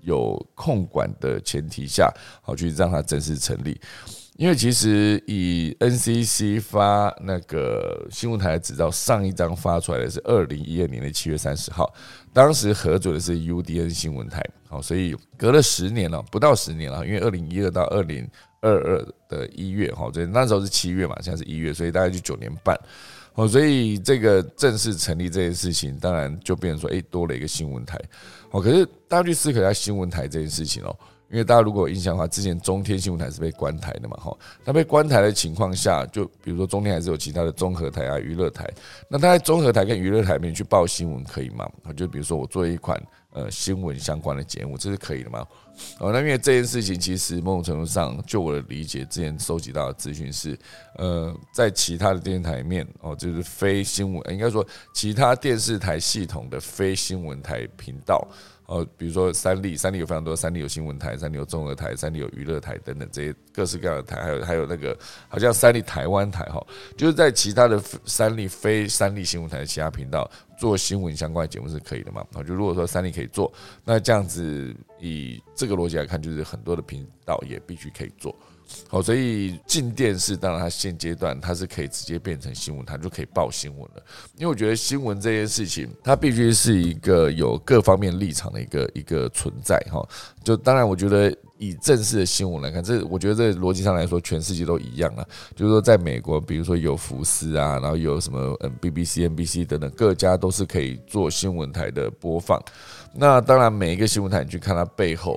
[0.00, 2.12] 有控管的前提下，
[2.42, 3.80] 好去让他正式成立。
[4.38, 11.92] 因为其实以 NCC 发那个新闻台的执照，上一张发出来的是二零一二年的七月三十号，
[12.32, 18.24] 当时核准的是 UDN 新闻台，好，所以隔了十年了，不到十年了，因为二零一二到二零
[18.60, 22.78] 二二的一月，哈，所以那时候是七月嘛，现在是一月，所以大概就九年半，
[23.34, 28.00] 哦，所以这个正式成立这件事情，当然就变成说，哎，多了一个新闻台，
[28.52, 30.96] 好，可是大家去思考一下新闻台这件事情哦。
[31.30, 38.66] 因为大家如果有印象的话，之前中天新闻台是被关台的嘛，哈，那被关台的情况下，就比如说中天还是有其他的综合台啊、娱乐台，
[39.08, 41.68] 那他在综合台跟娱乐台面去报新闻可以吗？
[41.96, 42.98] 就比如说我做一款
[43.32, 45.46] 呃新闻相关的节目，这是可以的吗？
[46.00, 50.58] 哦，那因为这件事情其实某种程度上，就我的理解，之前收集到的资讯是，
[50.96, 58.26] 呃，在其他的电视台面，哦，就是非新闻，应该说其他电视台系统的非新闻台频道。
[58.68, 64.94] 呃，比如说三立，三立有非常多，三立有新闻台，三立有综合台，三立有娱乐台等等这些各式各样的台，还有还有那个
[65.26, 66.62] 好像三立台湾台哈，
[66.94, 72.22] 就是在其他的三立非三立新闻台的其他频道做新闻相关的节目是可以的嘛？
[72.34, 73.50] 啊，就如果说三立可以做，
[73.86, 78.36] 那这样子以这个逻辑来看，就是很多的频道也必须可以做。
[78.88, 84.02] 好，所以进电视，当然它现阶段它是可以直接变成新闻台，就可以报新闻了。
[84.36, 90.06] 因为我觉得新闻这件事情，它必须是一个有各方面立场的一个一个存在哈。
[90.42, 95.26] 就当然，我觉得以正式的新闻来看，这我觉得这逻辑上来说，全世界都一样啊。
[95.54, 102.62] 就是说，在美国，比如说有福斯啊，然后有什么嗯 BBC、NBC 等等各家都是可以做新闻台的播放。
[103.14, 105.36] 那当然，每一个新闻台你去看它背后。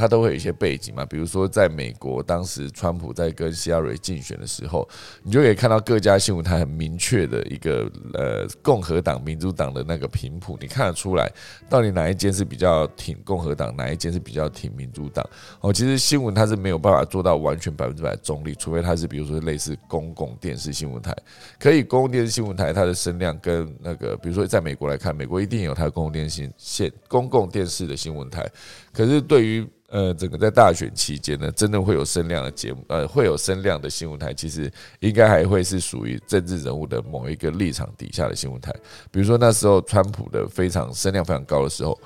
[0.00, 4.88] 它都会有一些背景嘛，比如说在美国，当时川普在跟希拉蕊竞选的时候，
[5.22, 11.30] 你就可以看到各家新闻台很明确的一个呃共和党、民主党的那个频谱，你看得出来
[11.68, 15.22] 到底哪一间是比较挺共和党，哪一间是比较挺民主党。
[15.60, 21.14] 哦，其实新闻它是没有办法做到完全百分之百中立，除非它是比如说类似公共电视新闻台，
[21.58, 28.48] 可以公共电视新闻台它的声量跟那个，比如说在美国来看，美国一定有它的公共电视线、公共电视的新闻台，
[28.92, 38.72] 可是对于呃，整个在大选期间呢，真的会有声量的节目，呃，会有声量的新闻台，其实应该还会是属于政治人物的某一个立场底下的新闻台。
[39.10, 41.98] 比如说那时候川普的非常声量非常高的时候，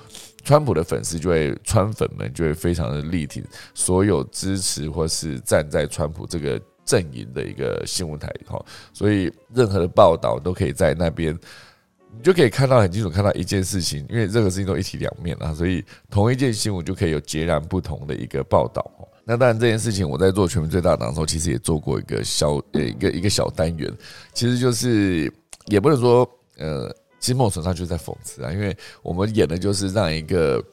[0.43, 3.43] 川普的粉丝就会川粉们就会非常的力挺
[3.75, 8.59] 所有支持或是站在川普这个阵营的一个新闻台，哈，
[8.93, 11.37] 所以任何的报道都可以在那边。
[12.17, 18.83] 你就可以看到很清楚，看到一件事情，因为任何事情都一体两面啊，所以同一件新闻就可以有截然不同的一个报道。
[19.23, 23.91] 那当然，这件事情我在做全民最大党的时候，其实也做过一个小呃一个一个小单元，
[24.33, 25.31] 其实就是
[25.67, 30.63] 也不能说呃，金梦手上就是在讽刺啊，因为我们演的就是让一个。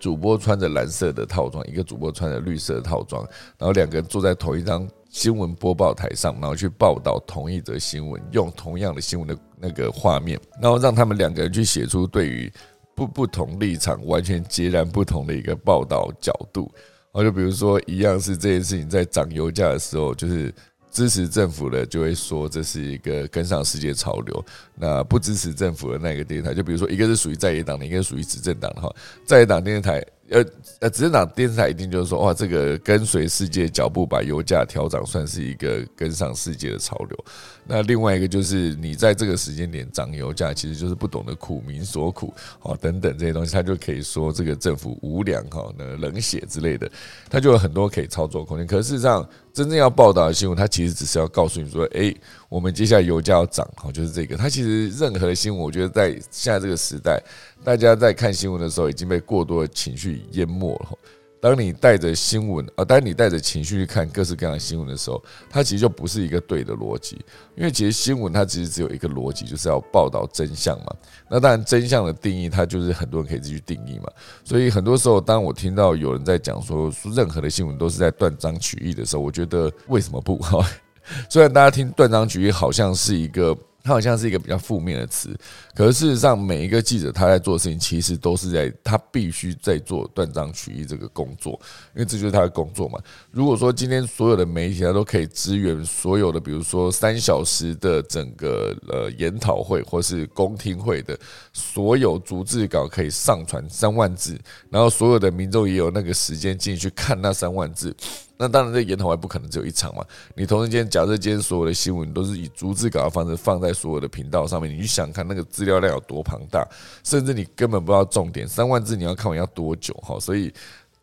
[0.00, 3.20] 主播穿着蓝色的套装，一个主播穿着绿色的套装，
[3.58, 12.52] 然后两个人坐在同一张新闻播报台上，然后去报道同一则新闻，用同样的新闻的那个画面，然后让他们两个人去写出对于
[12.94, 16.70] 不不同立场完全截然不同的一个报道角度。
[17.10, 20.54] 然后就比如说，一样是这件事情在涨油价的时候，就是
[20.90, 24.44] 支持政府的就会说这是一个跟上世界潮流；
[24.74, 28.94] 那不支持政府的那个电视台，就比如说一个是属于在野党的，一个属于执政党的哈，
[29.24, 30.04] 在野党电视台。
[30.30, 30.44] 呃
[30.80, 37.24] 呃，执政党电视台一定就是说，哇，这个跟随世界脚步把油价调涨，算是一个跟上世界的潮流。
[37.64, 46.90] 那另外一个就是你在这个时间点涨油价，其实就是不懂得苦民所苦，哦，等等这些东西，他就可以说这个政府无良，哈，那冷血之类的，
[47.28, 48.66] 他就有很多可以操作空间。
[48.66, 52.14] 可事实上，真正要报道的新闻，它其实只是要告诉你说，哎，
[52.48, 54.36] 我们接下来油价要涨，好，就是这个。
[54.36, 57.22] 它其实任何的新闻，我觉得在现在这个时代。
[57.64, 60.98] 大家在看新闻的时候已经被过多的情绪淹没了。
[61.40, 67.16] 当你带着新闻啊，当你带着情绪去看各式各样的新闻的时候，它其实就不是一个对的逻辑。
[67.56, 70.86] 因为其实新闻它其实只有一个逻辑，就是要报道真相嘛。
[71.30, 74.10] 那当然真相的定义，它就是很多人可以自己去定义嘛。
[74.42, 80.38] 所以很多时候，当我听到有人在讲说任何的新闻都是在断章取义的时候，我觉得为什么不？
[80.38, 80.66] 哈，
[81.30, 83.56] 虽然大家听断章取义好像是一个。
[83.88, 85.34] 它好像是一个比较负面的词，
[85.74, 91.58] 可是事实上，每一个记者他在做事情，其实都是在他必须在做断章取义这个工作，
[91.94, 93.00] 因为这就是他的工作嘛。
[93.30, 101.18] 如果说今天所有的媒体他都可以支援所有的，比如说三小时的整个呃研讨会或是公听会的
[101.54, 107.96] 所有逐字稿可以上传三万字，然后所有的民众也有那个时间进去看那三万字。
[108.38, 110.04] 那当然，这研讨会不可能只有一场嘛。
[110.36, 116.64] 你同时间，假设今天所有的新闻都是以逐字稿的方式放在所有的频道上面，你去想看那个资料量有多庞大，
[117.02, 118.46] 甚至你根本不知道重点。
[118.46, 119.92] 三万字你要看完要多久？
[119.94, 120.52] 哈，所以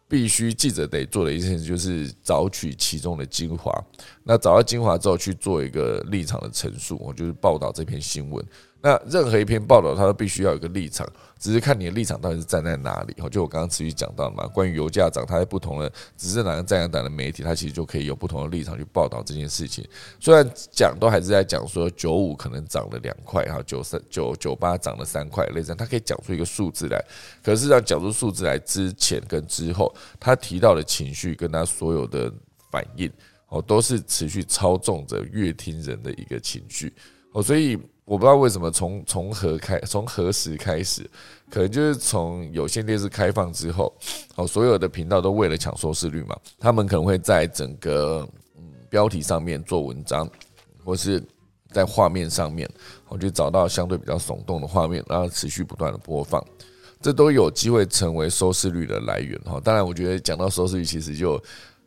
[0.08, 3.70] 必须记者得做的一件事就是找取其中的精华。
[4.24, 8.44] 那找到精华之后，去做一个立场的陈述，我就是报道这篇新闻。
[8.86, 13.16] 那任何一篇报道，它都必须要有个立场，只是看你的立场到底是站在哪里。
[13.32, 19.84] 就我刚刚持续讲到的嘛，关于油价涨，它在不同的执政党跟在野党的媒体，它其实就可以有不同的立场去报道这件事情。
[20.20, 27.04] 虽然讲都还是在讲说九五可能涨了两块，哈，九三九九八涨了三块，类似，它可以讲出一个数字来。
[27.44, 32.32] 可是要讲出数字来之前跟之后，他提到的情绪跟他所有的
[32.70, 33.12] 反应，
[33.48, 36.94] 哦，都是持续操纵着乐听人的一个情绪，
[37.32, 37.80] 哦，所以。
[38.06, 41.10] 我不知道为什么从从何开从何时开始，
[41.50, 43.92] 可能就是从有线电视开放之后，
[44.36, 50.30] 哦，所有的频道都为了抢收视率嘛，他们可能会在整个嗯标题上面做文章，
[50.84, 51.22] 或是
[51.72, 52.70] 在画面上面，
[53.08, 56.46] 我就找到相对比较耸动的画面，然后持续不断的播放，
[57.02, 59.60] 这都有机会成为收视率的来源哈。
[59.64, 61.42] 当然，我觉得讲到收视率，其实就。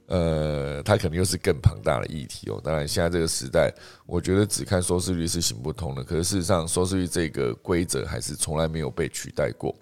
[0.09, 2.61] 呃，它可能又是更庞大的议题哦。
[2.64, 3.73] 当然，现在这个时代，
[4.07, 6.03] 我觉得只看收视率是行不通的。
[6.03, 9.75] 可是事实上，收视率这个规则还是从来没有被取代过。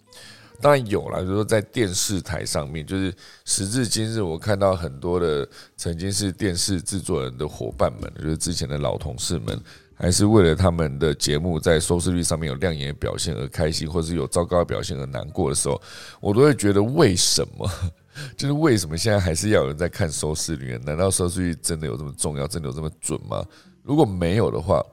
[0.60, 9.60] 当然有了，就是说在电视台上面，就是时至今日，我看到很多的曾经是电视制作人的伙伴们，就是之前的老同事们，
[9.94, 15.80] 还是为了他们的节目在收视率上面有亮眼的表现而开心，或是有糟糕的表现而难过的时候，
[16.20, 17.70] 我都会觉得为什么？
[18.36, 20.78] 就是为什么现在还是要有人在看收视率？
[20.84, 22.46] 难道收视率真的有这么重要？
[22.46, 23.44] 真的有这么准吗？
[23.82, 24.84] 如果没有的话，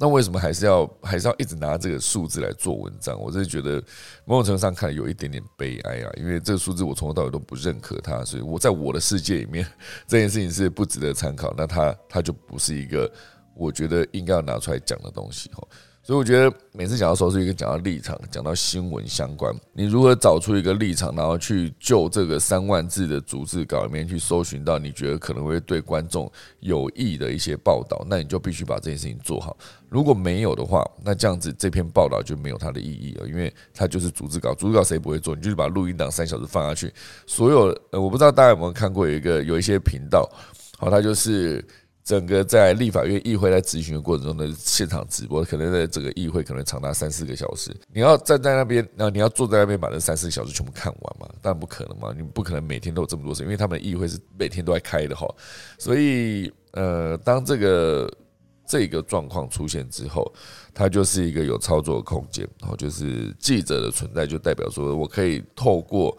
[0.00, 3.20] 那为什么还是要还是要一直拿这个数字来做文章？
[3.20, 3.82] 我真的觉得
[4.24, 6.12] 某种程度上看有一点点悲哀啊！
[6.16, 9.66] 因为这个数字我从头到尾都不认可它，所以我在我的世界里面
[10.06, 11.52] 这件事情是不值得参考。
[11.56, 13.10] 那它它就不是一个
[13.56, 15.66] 我觉得应该要拿出来讲的东西哈。
[16.08, 29.54] 所以我觉得每次讲到收视率，讲到立场，讲到新闻相关，你如何找出一个立场，然后去就这个三万字的逐字稿里面去搜寻到你觉得可能会对观众有益的一些报道，那你就必须把这件事情做好。
[29.90, 35.34] 如果没有的话，那这样子这篇报道就没有它的意义了，因为它就是逐字稿，逐字稿谁不会做？
[35.36, 36.90] 你就是把录音档三小时放下去，
[37.26, 40.26] 所有呃，我不知道大家有没有看过有一个有一些频道，
[40.78, 41.62] 好，它就是。
[42.08, 47.70] 整个在立法院议会在咨询的过程中的现场直播，可能在整个议会可能长达三四个小时。
[47.92, 51.28] 你要站在那边，然后你要坐在那边把这三四个小时全部看完嘛？
[51.42, 52.14] 当然不可能嘛！
[52.16, 55.28] 你不可能每天都有这么多事，因为他们议会是每天都在开的哈。
[55.76, 58.10] 所以，呃，当这个
[58.66, 60.32] 这个状况出现之后，
[60.72, 62.48] 它就是一个有操作的空间。
[62.58, 66.16] 然后就是记者的存在，就代表说我可以透过。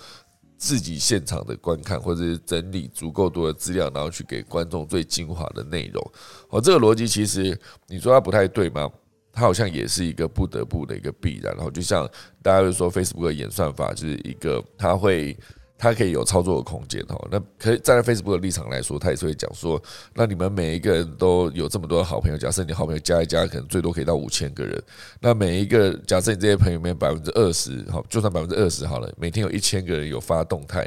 [0.59, 6.11] 自己现场的观看，或者是整理足够多的资料，然后去给观众最精华的内容。
[6.49, 8.91] 哦，这个逻辑其实你说它不太对吗？
[9.31, 11.55] 它好像也是一个不得不的一个必然。
[11.55, 12.05] 然后就像
[12.43, 15.37] 大家会说，Facebook 的演算法就是一个，它会
[15.79, 17.17] 它可以有操作的空间哈。
[17.31, 19.81] 那可以站在 Facebook 的立场来说，他也是会讲说，
[20.13, 24.83] 那你们每一个人都有这么多好朋友，假设你好朋友加一加，可能最多可以到五千个人。
[25.21, 30.85] 那每一个假设你这些朋友里面百分之二十，好，就算百分之二十好了，每天有一千个人有发动态，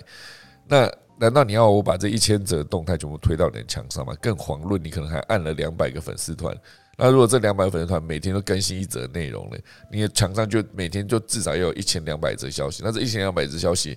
[0.68, 4.14] 那难道你要我把这一千则动态全部推到你的墙上吗？
[4.20, 6.54] 更遑论你可能还按了两百个粉丝团。
[6.98, 9.56] 那如果这两百粉丝团每天都更新一则内容呢？
[9.90, 12.82] 你的墙上就每天就至少要有一千两百则消息。
[12.84, 13.96] 那这一千两百则消息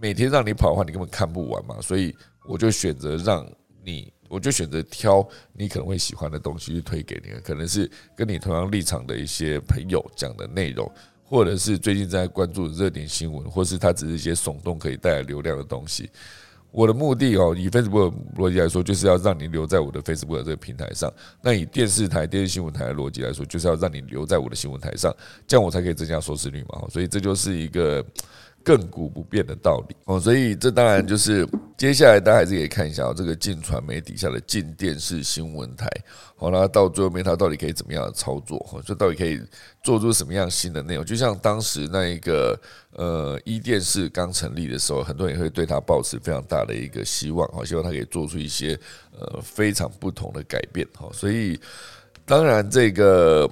[0.00, 1.80] 每天让你跑的话，你根本看不完嘛。
[1.80, 2.14] 所以
[2.46, 3.46] 我就选择让
[3.84, 10.90] 你，我就选择挑你可能会喜欢的东西去推给你，可能是跟你同样立场的一些朋友讲的内容，
[11.24, 16.10] 或者是最近在关注热点新闻，或是它只是一些耸动可以带来流量的东西。
[16.72, 21.10] 我的目的哦，以 Facebook 逻辑来说，就是要让你留在我的 Facebook 这个平台上。
[21.40, 25.14] 那以电视台、电视新闻台的逻辑来说，就是要让你留在我的新闻台上，
[25.46, 26.86] 这样我才可以增加收视率嘛。
[26.90, 28.04] 所以这就是一个。
[28.66, 35.88] 亘古不变的道理哦，所以这当然就是接下来大家还是可以看一下这个晋传媒底下的晋电视新闻台，
[36.34, 38.58] 好，那到最后面它到底可以怎么样的操作？
[38.68, 39.40] 哈，这到底可以
[39.84, 41.04] 做出什么样新的内容？
[41.04, 42.60] 就像当时那一个
[42.94, 48.76] 呃一电视刚成立的时候，很多人也会对它抱持非常大的一个希望，哈，希望它可以做出一些
[49.16, 51.56] 呃非常不同的改变，哈，所以
[52.24, 53.48] 当然这个。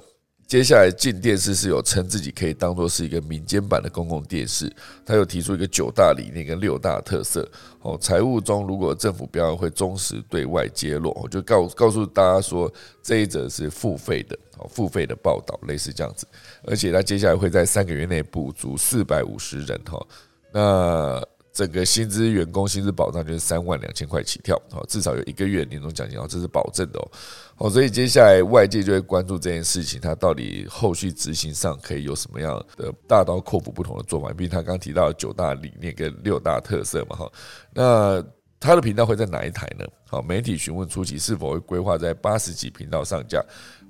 [0.47, 4.71] 接下来，进电视是有称自己可以当做是一个民间版的公共电视。
[5.03, 7.49] 他又提出一个九大理念跟六大特色。
[7.81, 12.71] 哦，财务中如果政府标会忠实对外揭露，我就告告诉大家说，
[13.01, 16.27] 这一则是付费的，哦，付费的报道，类似这样子。
[16.63, 20.07] 而且他接下来会在三个月内补足四百五十人，哈，
[20.53, 21.34] 那。
[21.55, 27.11] 整个薪资员工薪资保障就是三万两千块起跳，好，至少有一个月年终奖金，哦，这是保证的哦，
[27.55, 34.33] 好，所以接下来外界就会关注这件事情，它到底后续执行上可以有什么样的大刀阔斧不同的做法？
[34.33, 37.31] 毕竟他刚提到九大理念跟六大特色嘛，哈，
[37.73, 38.21] 那
[38.59, 39.85] 他的频道会在哪一台呢？
[40.09, 43.41] 好，媒体询问初期是否会规划在八十几频道上架。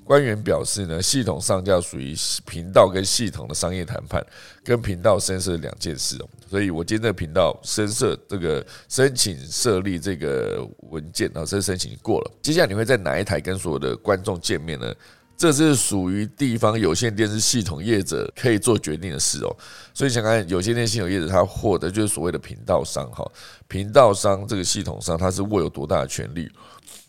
[0.05, 4.23] 官员表示呢，系统上架属于频道跟系统的商业谈判，
[4.63, 6.29] 跟频道申设两件事哦。
[6.47, 12.31] 所以我今天这个频道申设这个申请设立这个文件啊，这申请过了。
[12.41, 14.93] 接下来你会在哪一台跟所有的观众见面呢？
[15.37, 19.55] 这是属于地方有线电视系统业者可以做决定的事哦。
[19.93, 23.29] 所以想看有线电视系统业者他获得就是所谓的频道商哈，
[23.67, 26.49] 频道商这个系统上他是握有多大的权利？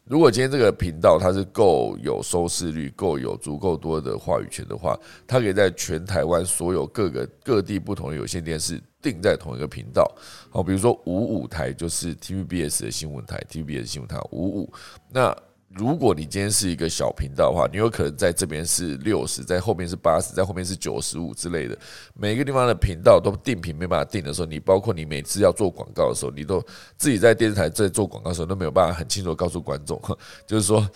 [0.09, 4.97] 如果今天这个频道它是够有收视率、够有足够多的话语权的话，
[5.27, 10.09] 它可以在全台湾所有各个各地不同的有线电视定在同一个频道。
[10.49, 14.73] 好，比如说五五台就是 TVBS 的新闻台，TVBS 新闻台五五
[15.11, 15.37] 那。
[15.75, 21.77] 如果你今天是一个小频道的话，你有可能在这边是六十，在后面是八十，在后面是九十五之类的。
[22.15, 26.65] 每个地方的频道都定频没办法定的时候，你包括你每次要做广告的时候，你都
[26.97, 30.01] 自己在电视台在做广告的时候都没有办法很清楚告诉观众，
[30.47, 30.89] 就是说，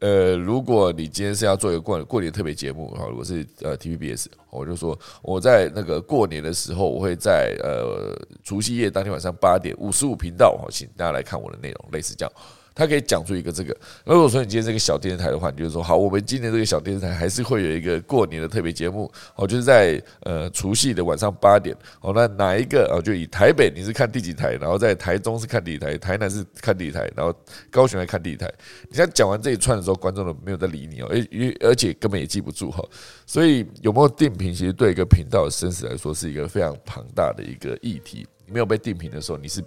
[0.00, 12.32] 呃，如果你今天是要做一个过过年特别节目，哈，如果是呃 TVBS，我就说我在那个过年的时候，我会在呃除夕夜当天晚上八点五十五频道，好，请大家来看我的内容，类似这样。
[12.76, 13.74] 他可以讲出一个这个。
[14.04, 27.34] 如果说你今天这个小电视台的话，你就说好，我们今年这个小电视台还是会有一个过年的特别节目，哦，就是在呃除夕的晚上八点，哦，那哪一个哦，就以台北你是看第几台，然后在台中是看第几台，台南是看第几台，然后
[27.70, 28.52] 高雄来看第几台。
[28.90, 32.84] 你像讲完这一串的时候，观众都没有在理你哦，而而且根本也记不住哈。
[33.24, 38.26] 所以有没有定频，其实对一个频道的生死来说是一个非常庞大的一个议题。
[38.48, 39.64] 没有被定频的时候，你是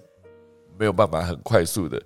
[0.77, 2.01] 没有办法很快速的。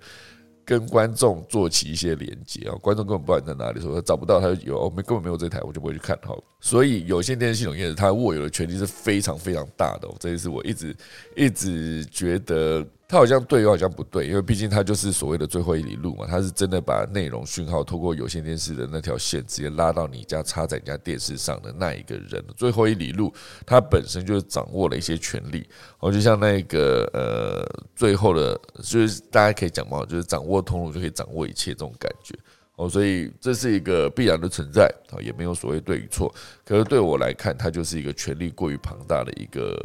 [0.64, 6.34] 跟观众做起一些连接啊，观众根本不知道你在哪里，说他找不到他有，我们根本没有这台，我就不会去看哈。
[6.60, 10.96] 所以有线电视系统业者，他握有的权利是非常非常大的，这也是我一直
[11.36, 12.86] 一直觉得。
[13.14, 22.44] 他好像对又好像不对，因为毕竟他就是所谓的最后一里路嘛，他是真的把内容讯号透过有线电视的那条线直接拉到你家插在你家电视上的那一个人。
[22.56, 23.32] 最后一里路，
[23.64, 25.64] 他本身就是掌握了一些权利，
[26.00, 32.36] 哦，就像那个呃，最后的，就是大家可以讲嘛，就是掌握通路就可以掌握一切这种感觉，
[32.74, 36.34] 哦，所以这是一个必然的存在，啊，也没有所谓对与错。
[36.64, 39.78] 可是对我来看，它就是一个权力过于庞大的一个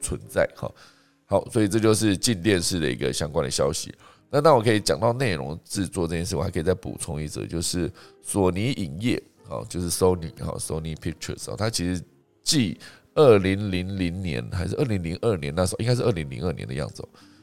[0.00, 0.68] 存在，哈。
[1.26, 3.92] 好，所以这就是进电视的一个相关的消息。
[4.30, 12.02] 那当我可以讲到内容制作这件事，我还可以再补充一则，就是索尼影业，好，就是 Sony，好，Sony Pictures，哦，它其实
[12.42, 12.76] 继
[13.14, 17.02] 二零零零年还是二零零二年那时候，应该是二零零二年的样子，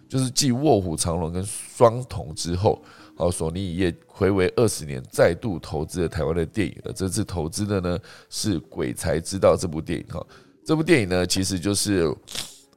[0.10, 2.84] 就是继卧虎藏龙跟双瞳之后，
[3.16, 7.98] 好，索尼影业回违二十年再度投资了台湾的电影，而这次投资的呢
[8.30, 10.24] 是《鬼才知道》这部电影，哈，
[10.66, 12.14] 这部电影呢其实就是。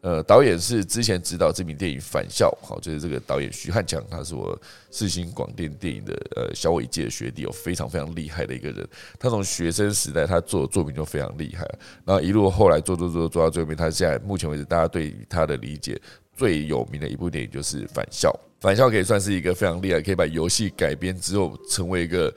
[0.05, 8.87] 呃，导演是之前指导知名电影《返校》，好，就是这个导演徐汉强，他是我世新广电电影的呃小我一届的学弟，有非常非常厉害的一个人。
[9.19, 11.67] 他从学生时代他做的作品就非常厉害，
[12.05, 15.99] 然后一路后来做做做做到最后面，他现在目前为止大家对他的理解
[16.37, 18.29] 最有名的一部电影就是《返校》。
[18.61, 22.31] 《返校》可以算是一个非常厉害，可以把游戏改编之后成为一个。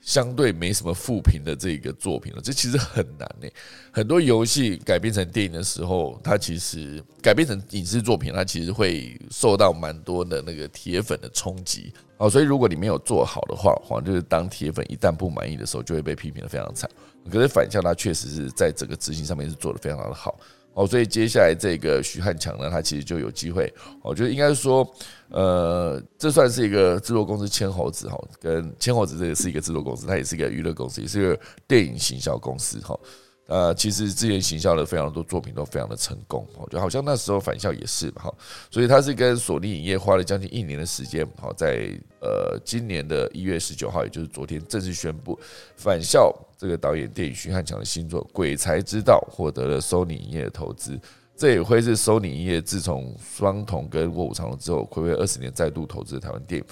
[0.00, 3.48] 相对没什么负评的这个作品了，这其实很难呢。
[3.92, 11.92] 很多游戏改编成电影的时候，它其实改编成影视作品，它其实会受到蛮多的那个铁粉的冲击。
[12.16, 16.88] 哦，所以如果你没有做好的话，话就是当铁粉一旦不满意的时候，就会被批评的非常惨。
[17.30, 20.38] 可是反向，它确实是在整个执行上面是做的非常的好。
[20.74, 23.72] 哦，所以接下来这个徐汉强呢，他其实就有机会。
[24.02, 24.88] 我觉得应该说，
[25.28, 32.98] 呃，这算是一个制作公司千猴子哈，跟千猴子这也是一个制作公司，它也是一个娱乐公司，也是一个电影行销公司哈。
[33.46, 38.32] 呃，其实之前行销的非常多作品都非常的成功，就好像那时候返校也是哈，
[38.70, 41.90] 所以他是跟索尼影业花了将近一年的时间，好在
[42.20, 45.36] 呃今年的一月十九号，也就是昨天正式宣布
[45.76, 51.00] 返校这个导演电影徐汉强的新作《鬼才之道》获得了 Sony 影业的投资，
[51.34, 56.66] 这也会是 Sony 影业自从双瞳跟卧虎藏龙之后，暌违二十年再度投资台湾电影，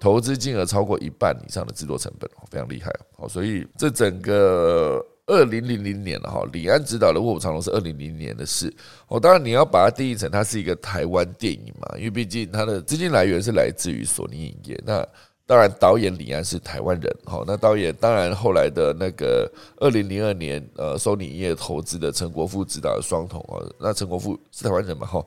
[0.00, 5.04] 投资金额超过一半以上的制作成本，非常厉害好，所以这整个。
[5.26, 8.70] 二零零零年了哈，李安执导的《卧虎藏龙》是二零零零年的事。
[9.08, 14.78] 哦，当然你要把它定义成它是一个台湾电影嘛，因为毕竟它的资金来源是来自于索尼影业。
[14.84, 15.02] 那
[15.46, 17.16] 当然，导演李安是台湾人。
[17.24, 25.06] 哈，那导演当然后来的那个二零零二年，呃，索尼影业投资的陈国富执导的《双瞳》啊，那陈国富是台湾人嘛？
[25.06, 25.24] 哈，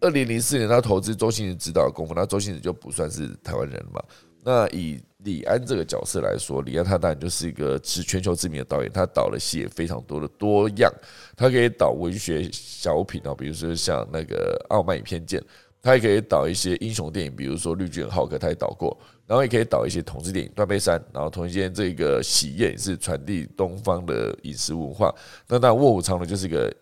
[0.00, 4.02] 二零零四年他投资周星驰执导的《功夫》，那周星驰就不算是台湾人嘛？
[4.44, 10.92] 那以李安这个角色来说，李安他当然就是一个是全球知名的导演，他导的戏也非常多的多样，
[11.34, 15.40] 他可以导文学小品啊，比如说像那个《傲慢与偏见》，
[15.86, 25.14] 他也可以导一些英雄电影，比如说《绿巨人浩克》，他也导过，然后也可以导一些同志电影《断背山》，然后同一间这个喜宴是传递东方的饮食文化，
[25.46, 26.74] 那那《卧虎藏龙》就是一个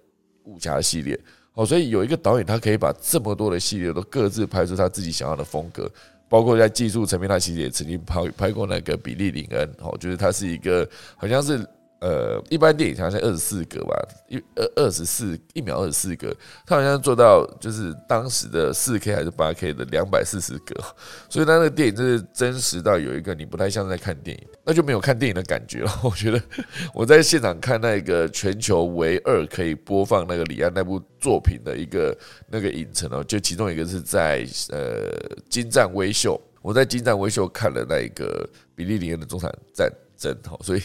[0.44, 1.20] 武侠系列，
[1.52, 5.86] 哦，所以有一个导演，他可以把这么多的系列都各自拍出他自己想要的风格。
[6.26, 11.62] 包括在技术层面，他其实也曾经拍拍过那个比利林恩，哦，就是他是一个好像是。
[12.04, 13.96] 呃，一般电影好像二十四格吧，
[14.28, 16.30] 一二二十四一秒二十四格，
[16.66, 20.74] 他好像做到就是当时的四 K 还是八 K 的两百四十格，
[21.30, 25.90] 所以他那个电影就是真实到有一个你不太像在看电影，那就没有看电影的感觉了。
[26.04, 26.38] 我觉得
[26.92, 32.14] 我在现场看那个全球唯二可以播放那个李安那部作品的一个
[32.50, 35.10] 那个影城哦，就其中一个是在呃
[35.48, 40.82] 金湛微秀，我在金湛微秀看了那一个比利林恩的中场战争，好，所以。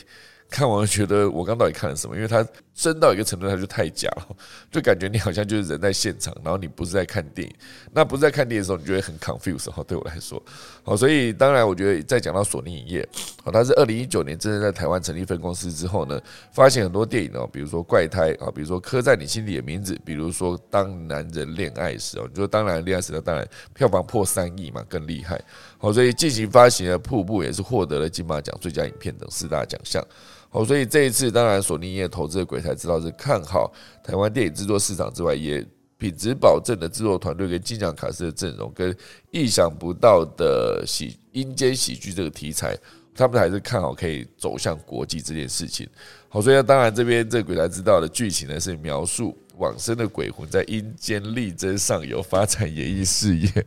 [0.50, 2.16] 看完觉得我刚到底看了什么？
[2.16, 4.36] 因为它真到一个程度，它就太假了，
[4.72, 7.56] 就感觉你好像就是人在现场，然后你不是在看电影。
[7.94, 9.84] 那不是在看电影的时候，你就会很 confused 哈。
[9.88, 10.42] 对我来说，
[10.84, 13.08] 好，所以当然我觉得再讲到索尼影业，
[13.44, 16.20] 好，它是二零一九年真正在台湾成立分公司之后呢，
[16.52, 25.40] 发现很多电影哦，比如说怪胎啊，比如说刻在你心里的名字，比如说当男人恋爱时哦，你说当然恋爱时呢，当然票房破三亿嘛，更厉害。
[25.78, 30.04] 好，所以进行发行的瀑布也是获得了金马奖最佳影片等四大奖项。
[30.50, 33.72] 好，所以这一次当然索尼影业投资的鬼才知道是看好
[34.04, 35.64] 台湾电影制作市场之外，也
[35.98, 38.96] 品质保证的制作团队跟金奖卡司的阵容，跟
[39.32, 42.76] 意想不到的喜阴间喜剧这个题材，
[43.14, 45.88] 他们还是看好可以走向国际这件事情。
[46.30, 49.38] 好，所以当然这边这鬼才知道的剧情呢是描述。
[49.60, 53.66] 往生的鬼魂在阴间力争上游，发展演艺事业，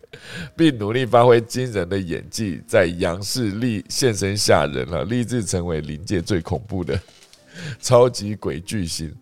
[0.57, 7.01] 并努力发挥惊人的演技，在阳世立现身吓人了，立志成为灵界最恐怖的
[7.81, 9.15] 超级鬼巨星。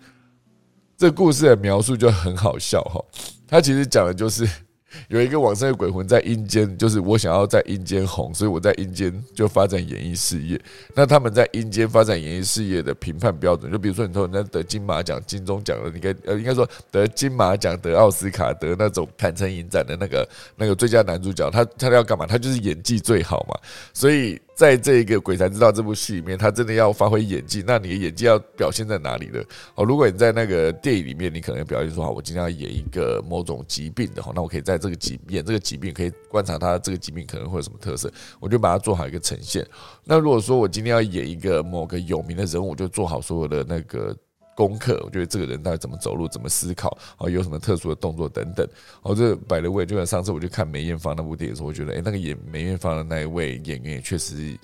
[0.96, 3.04] 这故事的描述就很好笑哈，
[3.46, 4.48] 他其实讲的就是。
[5.08, 10.60] 有一个往生的鬼魂在阴间，就是我想要在阴间红，所以我在阴间就发展演艺事业。
[10.94, 22.26] 那他们在阴间发展演艺事业的评判标准，就比如说你说人家得金马奖、金钟奖了，你该呃应该说得金马奖、得奥斯卡、得那种坦诚影展的那个那个最佳男主角，他他要干嘛？
[22.26, 23.58] 他就是演技最好嘛，
[23.92, 24.40] 所以。
[24.60, 29.42] 在这个《鬼才知道》这部戏里面，他真的要发挥演技，那你的演技要表现在哪里呢？
[29.74, 39.66] 哦，如果你在那个电影里面，你可能表现说，好，我今天要演一个某种疾病的话，那我可以在这个疾演这个疾病，可以观察他这个疾病可能会有什么特色，我就把它做好一个呈现。
[40.04, 44.14] 那如果说我今天要演一个某个有名的人物，我就做好所有的那个。
[44.60, 48.68] 功课，我觉得这个人到底怎么走路，怎么思考，哦，有什么特殊的动作等等，
[49.00, 54.54] 哦，这摆了位，就像上次我去看梅艳芳那部电影的时候，我觉得，哎，那个演梅艳芳的那一位演员也确实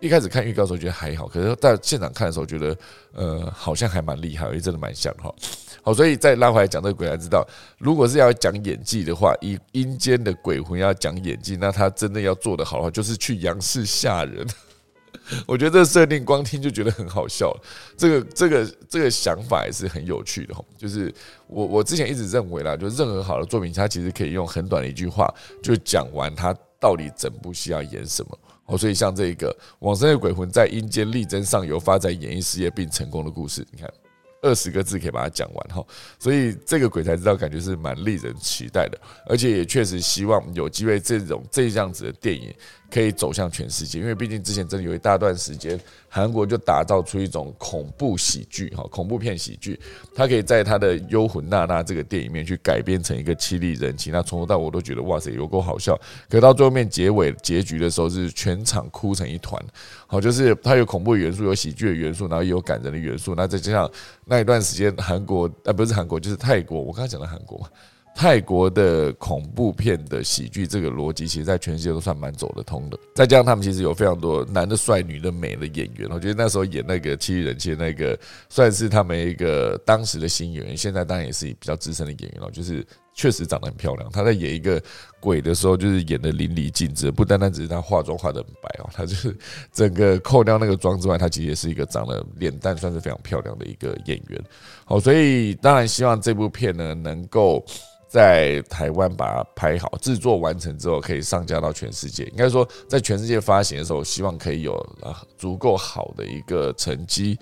[0.00, 2.74] 一开始看预告的时候觉得还好，可是到现场看的时候觉得，
[3.12, 5.30] 呃，好像还蛮厉害，也真的蛮像哈。
[5.82, 7.46] 好，所以再拉回来讲这个鬼才知道，
[7.76, 14.46] 如果是要讲演技的话，以阴间的鬼魂要讲演技，那他真的要做得好的话，就是去阳世吓人。
[15.46, 17.54] 我觉得这个设定光听就觉得很好笑，
[17.96, 20.64] 这个这个这个想法也是很有趣的哈。
[20.76, 21.12] 就是
[21.46, 28.38] 我我之前一直认为啦，就任何好的作品，它其实可以用很短的一句话就讲完它到底整部戏要演什么。
[28.66, 33.92] 哦，所以像这个往生的鬼魂在阴间力争上游，发展演艺事业并成功的故事，你看
[34.40, 35.84] 二十个字可以把它讲完哈。
[36.18, 42.54] 所以这个鬼才知道，感觉是蛮令人期待的，而且也确实希望有机会这种这样子的电影。
[42.92, 45.80] 可以走向全世界，因为毕竟之前真的有一大段时间，
[46.10, 49.80] 韩国就打造出一种恐怖喜剧，哈，恐怖片喜剧，
[50.14, 55.98] 它可以在它的《幽魂娜娜》这个电影面去改编成一个凄厉人情，那从头到尾我都觉得哇塞，有够好笑。
[56.28, 59.58] 可到最后面结尾结局的时候，是全场哭成一团，
[60.06, 63.90] 好，就是它有恐怖元素，有喜剧的元素，然后也有感人的元素，那再加上
[64.26, 67.68] 那一段时间韩国，呃，不是韩国，就是泰国，我刚才讲的韩国嘛。
[68.14, 72.98] 泰国的恐怖片的喜剧这个逻辑，其实在全世界都算蛮走得通的。
[73.14, 80.76] 再加上他们其实有非常多男的帅、女的美的演员，我觉得那时候演那个《七人气》那个，算是他们一个当时的新演员。
[80.76, 84.10] 现在当然也是比较资深的演员了，就是确实长得很漂亮。
[84.10, 84.82] 他在演一个
[85.20, 89.36] 鬼的时候，就是演的淋漓尽致，不单单只是他化妆化的很白哦，他就是
[89.72, 94.42] 整个扣掉那个妆之外，他其实也是一个长得脸蛋算是非常漂亮的一个演员。
[94.84, 97.64] 好，所以当然希望这部片呢能够。
[98.12, 102.24] 在台湾把它拍好，制作完成之后可以上架到全世界。
[102.24, 107.38] 应该说，在全世界发行的时候，希望可以有啊足够好的一个成绩。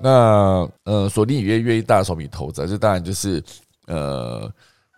[0.00, 3.44] 那呃，索尼影业愿意大手笔投资，这当然就是
[3.88, 4.50] 呃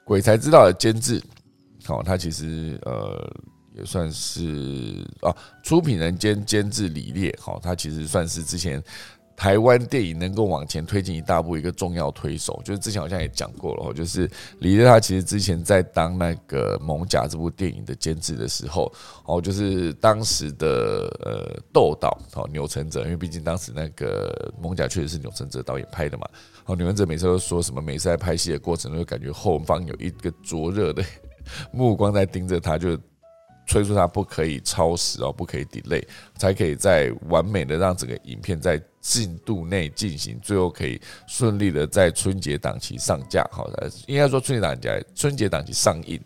[0.08, 1.22] 鬼才知道的监制。
[1.84, 3.30] 好，他其实呃
[3.74, 5.28] 也算是啊
[5.62, 7.36] 出品人兼监制李烈。
[7.38, 8.82] 好，他其实算是之前。
[9.38, 14.28] 台湾电影能够往前推进一大步，一个重要推手，就是之前好像也讲过了，就是
[14.58, 18.92] 李烈他其实之前在当那个《猛甲》这部电影的监制的时候，
[19.26, 26.26] 哦，就是当时的呃窦导哦钮承泽，因为毕竟当时那个《猛甲》确实是钮承泽导演拍的嘛，
[26.64, 31.00] 哦钮承泽每次都说什么，每次在拍戏的过程中，感觉后方有一个灼热的
[31.70, 32.98] 目光在盯着他，就。
[33.70, 36.02] 催促他不可以超时哦，不可以 delay，
[36.38, 43.42] 才可以在完美的让整个影片在进度内进行，最后可以顺利的在春节档期上架。
[43.50, 43.70] 好，
[44.06, 46.20] 应该说春节档期春节档期上映。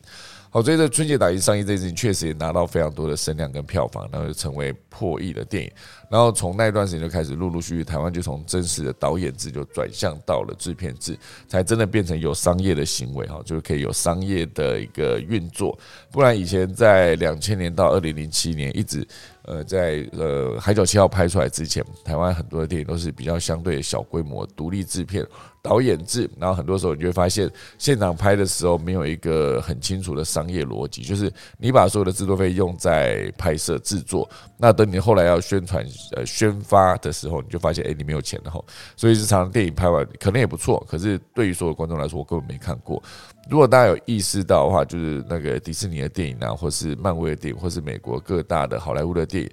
[0.50, 5.72] 好，所以这春节档期上映这件事情确实也拿到非常多的声量跟票房，然后就成为破亿的电影。
[6.12, 15.78] 然后从那段时间就开始，陆陆续续台湾就从真实的导演制就转向到了制片制，才真的变成有商业的行为哈，就是可以有商业的一个运作。
[16.10, 19.08] 不然以前在两千年到二零零七年一直。
[19.44, 25.26] 呃，在呃《海角七号》拍出来之前，台湾很多的电影都是比较相对小规模、独立制片、
[25.60, 38.62] 导演制，然后很多时候你就会发现，现场拍的时候没有一个很清楚的商业逻辑，就是你把所有的制作费用在拍摄制作，那等你后来要宣传、呃宣发的时候，你就发现，哎，你没有钱了哈。
[38.96, 43.02] 所以日常电影拍完可能也不错，可是对于所有观众来说，我根本没看过。
[43.50, 49.50] 如果大家有意识到的话，就是那个迪士尼的电影啊，或是漫威的电影，或是美国各大的好莱坞的电影，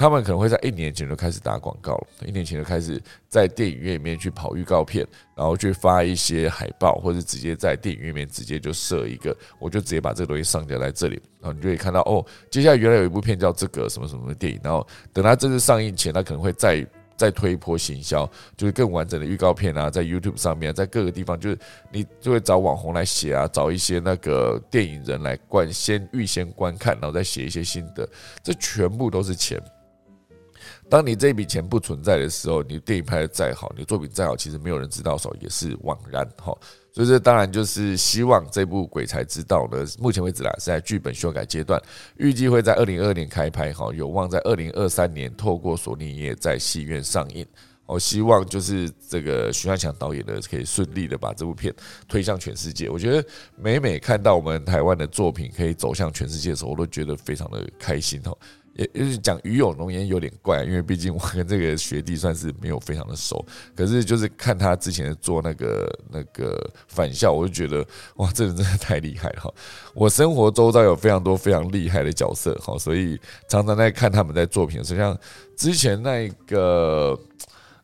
[0.00, 2.98] 他们可能会在一年前就开始打广告，一年前就开始
[3.28, 16.82] 在电影院里面去跑预告片，然后去发一些海报，或者直接在电影院里面直接就设一个，我就直接把这个东西上架在这里，然后你就可以看到哦，接下来原来有一部片叫这个什么什么的电影，然后等它正式上映前，它可能会再。
[17.20, 18.24] 再推一波行销，
[18.56, 21.58] 就是更完整的预告片啊，在 YouTube 上面，在各个地方，就是
[21.92, 28.08] 你就会找网红来写啊，找一些那个电影人来观先预先观看，然后再写一些心得，
[28.42, 29.60] 这全部都是钱。
[30.90, 36.52] 当你这笔钱不存在的时候，你电影拍的再好，你的作品再好，其实没有人知道的时候也是枉然哈。
[36.92, 41.80] 所以这当然就是希望这部《鬼才知道》呢，目前为止啦是在剧本修改阶段，
[42.16, 47.46] 预计会在二零二二年开拍，哈，有望在二零二三年透过索尼影业在戏院上映。
[47.86, 51.74] 我希望就是这个徐汉强导演呢，可以顺利的把这部片
[52.08, 52.88] 推向全世界。
[52.88, 53.24] 我觉得
[53.56, 58.36] 每每看到我们台湾的作品可以走向全世界的时候，我都觉得非常的开心哦。
[58.74, 63.44] 也就是讲鱼有龙颜有点怪，因为毕竟我跟这个学弟算是没有非常的熟，
[63.76, 69.54] 可是就是看他之前做那个那个返校，我就觉得哇，这人真的太厉害了。
[69.94, 75.18] 我生活周遭有非常多非常厉害的角色，哈，所以常常在看他们在作品，实际上
[75.56, 77.18] 之前那个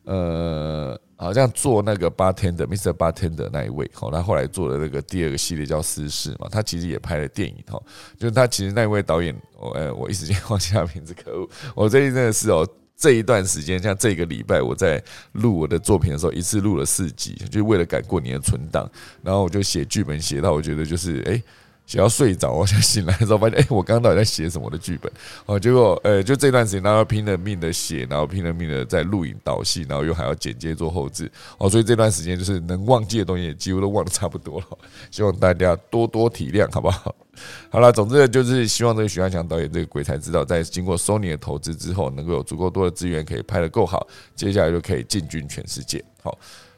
[0.03, 0.99] 呃。
[1.17, 2.93] 好像做那个 bartender，Mr.
[2.93, 7.81] Bartender 那一位，好，他后来做的那个第二个系列叫私事嘛，他其实也拍了电影，哈，
[8.17, 12.65] 就是他其实那一位导演，我呃，我一时间忘记他名字，可恶，我最近真的是哦，
[12.95, 15.03] 这一段时间，像这个礼拜我在
[15.33, 18.89] 录我的作品的时候，一次录了四集，就为了赶过年的存档，
[19.23, 21.41] 然后我就写剧本写到我觉得就是哎。
[21.87, 25.09] 写到睡着，我想醒来的时候发现，哎，我刚刚到底在写什么的剧本？
[25.45, 34.65] 哦，结果，呃，就这段时间，然后拼了命的写，然后拼了命的在录影导戏，然后又还要剪接做后置，哦，所以这段时间就是能忘记的东西，也几乎都忘得差不多了。
[35.09, 37.15] 希望大家多多体谅，好不好？
[37.71, 46.03] 好了，总之就是希望这个徐汉强导演这个鬼才知道，在经过 Sony 的投资之后，能够有足够多的资源可以拍得够好，接下来就可以进军全世界。
[46.21, 46.37] 好。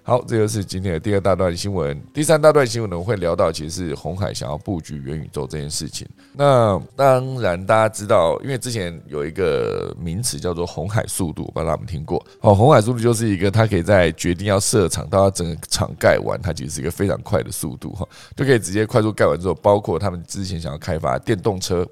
[0.10, 1.96] 好，这就是今天的第二大段新闻。
[2.12, 6.08] 第三大段新闻呢，我会聊到其实是红海想要布局元宇宙这件事情。
[6.34, 12.26] 那当然大家知道，因为之前有一个名词叫做红海速度，不知道大家有听过？
[12.42, 18.04] 哦，红海速度就是一个它可以在决定要设厂到它整个厂盖完，它其实是一个非常快的速度哈，
[18.36, 21.88] 就可以直接快速盖完之后，包括他们之前想要开发电动车，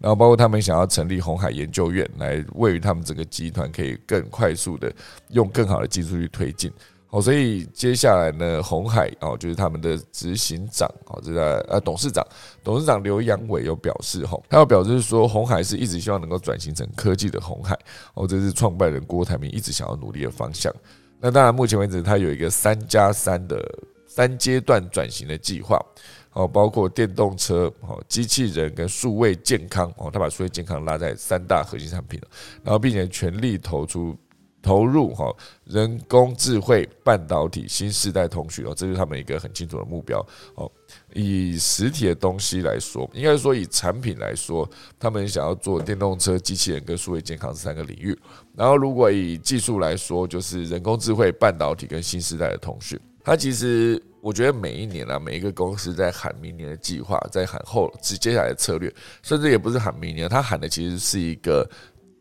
[0.00, 4.92] 然后包括他们想要成立红海研究院，来位于他们整个集团可以更快速的
[5.28, 6.68] 用更好的技术去推进。
[7.10, 12.24] 哦，所以接下来呢，红海哦，就是他们的执行长哦，这个呃董事长，
[12.62, 17.76] 董事长刘阳伟有表示哈，他有表示说，红海是一直希望能够转型成科技的红海
[18.14, 20.72] 哦，这是创办人郭台铭一直想要努力的方向。
[21.18, 23.60] 那当然，目前为止他有一个三加三的
[24.06, 25.84] 三阶段转型的计划
[26.32, 32.28] 哦，包括电动车哦、机器人跟数位健康哦，他把数位健康拉在三大核心产品了，
[32.62, 34.16] 然后并且全力投出。
[34.62, 35.34] 投入哈
[35.64, 40.70] 人工智慧半导体新时代通讯哦，这是他们一个很清楚的目标哦。
[41.14, 48.16] 以实体的东西来说，应该说以产品来说，他们想要做电动车、机器人跟数位健康这三个领域。
[48.54, 52.98] 然后，如果以技术来说，就是人工智慧半导体跟新时代的通讯。
[53.24, 58.92] 它其实我觉得每一年啊，每一个公司在喊明年的计划，在喊后接接下来的策略，
[59.22, 61.68] 甚至也不是喊明年，它喊的其实是一个。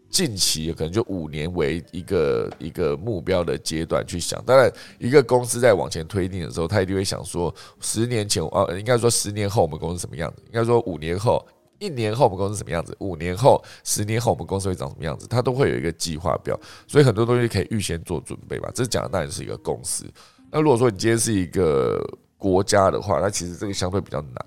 [0.09, 10.41] 近期可能就五年为一个一个目标的阶段去想，当然一个公司在往前推进的时候，他一定会想说，十年前啊，应该说十年后我们公司什么样子？
[10.47, 11.45] 应该说五年后、
[11.77, 12.95] 一年后我们公司什么样子？
[12.99, 15.27] 五年后、十年后我们公司会长什么样子？
[15.27, 18.71] 他都会有一个计划表，所以很多东西可以预先做准备吧。
[18.73, 20.05] 这讲的当然是一个公司。
[20.51, 22.03] 那如果说你今天是一个
[22.35, 24.45] 国家的话，那其实这个相对比较难。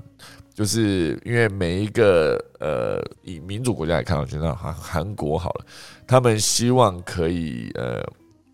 [0.55, 5.67] 就是因为每一个呃，以民主国家来看，我觉得韩韩国好了，
[6.07, 8.03] 他们希望可以呃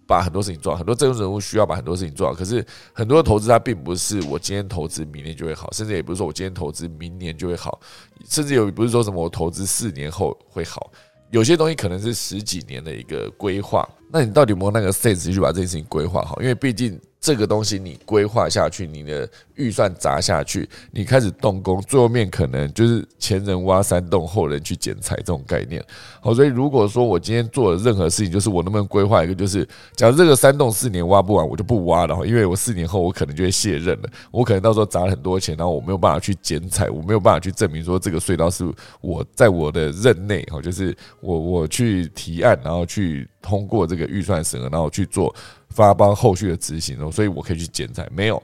[0.06, 2.32] 把很多事情做好，很多政治人物需要把很多事情做好。
[2.32, 7.80] 可是很多投资它并不是我今天投资明年就会好，甚至也不是说我今天投资明年就会好，
[8.28, 10.90] 甚至有不是说什么我投资四年后会好，
[11.30, 13.88] 有些东西可能是十几年的一个规划。
[14.10, 16.40] 那你到底有没有那个 sense 去把这件事情规划好？
[16.40, 16.98] 因为毕竟。
[17.28, 25.84] 这个东西你规划下去，你的预算砸下去，你开始动工，最后面可能就是前人挖山洞，后人去剪柴这种概念。
[26.22, 29.62] 好，所以如果说我今天做的任何事情，就是我能不能规划一个，就是
[29.94, 38.64] 假如这个山洞四年挖不完，我就不挖了，因为我四年后我可能就会卸任了，我可能到时候砸了很多钱，然后我没有办法去剪柴，我没有办法去证明说这个隧道是
[39.02, 45.34] 我在我的任内，哈，就是我我去提案，然后去通过这个预算审核，然后去做。
[45.70, 48.42] 发包后续的执行哦，所以我可以去剪裁，没有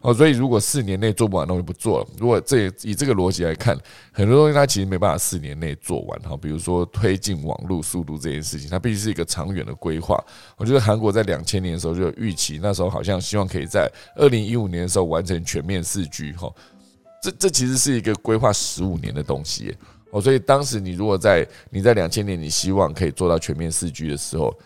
[0.00, 2.06] 哦，所以如果四年内做不完，那我就不做了。
[2.18, 3.78] 如果这以这个逻辑来看，
[4.12, 6.34] 很多东西它其实没办法四年内做完哈。
[6.38, 10.18] 比如说推进网络速度这件事情，它必须是一个长远的规划。
[10.56, 16.50] 我觉得韩国在两千年的时候就有预期，那时候好像希望可以在二零一五年的时候完成全面四 G 哈。
[17.22, 19.76] 这这其实是一个规划十五年的东西
[20.12, 24.56] 哦，所以当时你如果在你在两千年你希望可以做到全面四 G 的时候。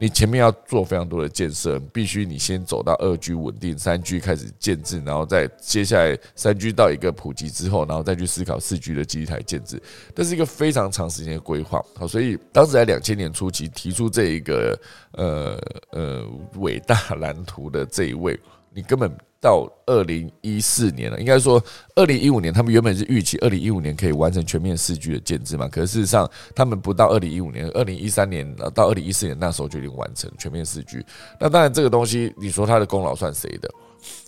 [0.00, 9.82] 你前面要做非常多的建设，必须你先走到二 G 稳定，三 G 开始建制，然后再接下来三 G 到一个普及之后，然后再去思考四 G 的基地台建制，
[10.14, 11.82] 这是一个非常长时间的规划。
[11.96, 14.80] 好，所以当时在两千年初期提出这一个
[15.12, 16.24] 呃呃
[16.56, 18.38] 伟大蓝图的这一位，
[18.72, 19.10] 你根本。
[19.40, 21.62] 到二零一四年了，应该说
[21.94, 25.68] 二零一五年，他们原本是预期二零一五年可以完成全面四 G 的建制嘛？
[25.68, 31.04] 可是事实上，他们不到二零一五年，二零一三年到二零一四年那时候就已经完成全面四 G。
[31.38, 33.70] 那当然，这个东西你说它的功劳算谁的？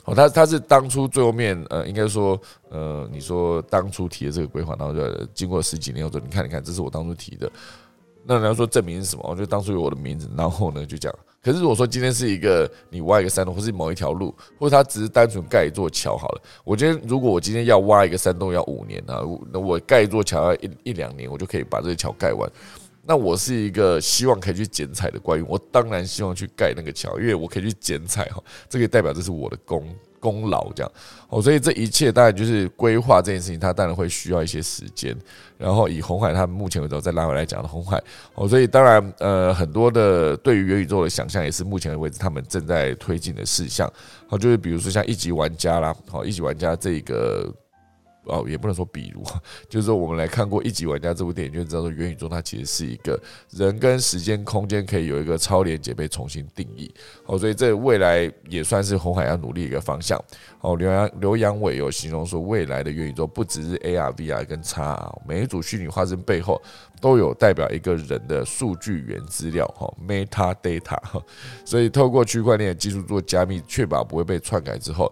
[0.04, 2.40] 哦，他他是当初最后面呃，应该说
[2.70, 7.50] 呃，你说当初提的这个规划，然后就经过十几年后说，你看你看，这是我当初提的。
[8.24, 9.24] 那你要说证明是什么？
[9.28, 11.12] 我觉得当初有我的名字，然后呢就讲。
[11.42, 16.42] 可是如果说今天是一个你挖一个山洞，或是某一条路，或者它只是单纯盖一座桥好了。
[16.64, 19.22] 我觉得如果我今天要挖一个山洞要五年啊，
[19.52, 22.50] 那我盖一座桥要一一两年，我就可以把这个桥盖完。
[23.02, 29.88] 那我是一个希望可以去剪彩的官员，我当然希望去盖那个桥，因为我可以去剪彩哈，这个代表这是我的功。
[30.20, 30.92] 功劳这样
[31.28, 35.16] 哦，所以这一切当然就是规划这件事情，它当然会需要一些时间。
[35.58, 38.00] 然后以红海，他们目前为止再拉回来讲的红海
[38.34, 43.90] 哦，所以当然呃很多的对于元宇宙的想象，也是目前为止他们正在推进的事项。
[44.28, 47.52] 好，就是比如说像一级玩家啦，好一级玩家这个。
[48.24, 49.22] 哦，也不能说，比如，
[49.68, 56.92] 就是说，我们来看过《一级玩家》这部电影，就知道说，元宇宙它其实是一个人跟时间空间可以有一个超连接被重新定义。
[57.26, 60.22] 哦，所以这未来也算是红海要努力一个方向。
[60.60, 66.60] 哦，刘洋刘阳伟有形容说，未来的元宇宙不只是 AR、VR 跟 XR，每一组虚拟化身背后
[67.00, 70.98] 都有代表一个人的数据源资料，哈，Meta Data。
[71.64, 75.10] 所以透过区块链技术做加密，确保不会被篡改之后。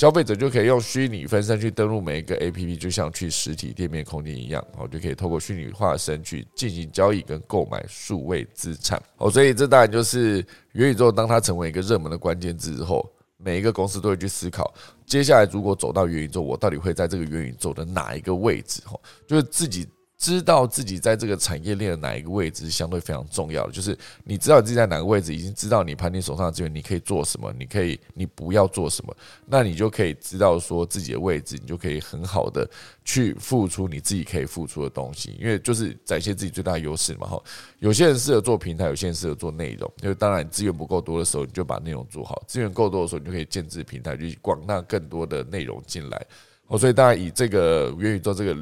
[0.00, 8.98] 消费者就可以用虚拟分身去登录每一个 A P P，就像去实体店面空间一样，哦，就可以透过虚拟化身去进行交易跟购买数位资产。
[9.18, 10.42] 哦，所以这当然就是
[10.72, 14.72] 元宇宙，当它成为一个热门的关键字之后，每一个公司都会去思考，
[15.04, 18.80] 接下来如果走到元宇宙，我到底会在这个元宇宙的哪一个位置？
[18.86, 19.86] 哈，就是自己。
[20.20, 29.16] 知道自己在这个产业链的哪一个位置是相对非常重要的，就是你知道你自己在哪个位置，已经知道你盘你手上的资源，你可以做什么，你可以你不要做什么，
[29.46, 32.68] 那你就可以知道说自己的位置，你就可以很好的
[33.02, 37.26] 去付出你自己可以付出的东西，因为就是展现自己最大的优势嘛。
[37.26, 37.42] 哈，
[37.78, 46.26] 有些人适合做平台，有些人适合做内容，因为当然资源不够多的时候，你就把内容做好；资源够多的时候，你就可以建制平台，去广纳更多的内容进来。
[46.66, 48.54] 哦，所以当然以这个元宇宙这个。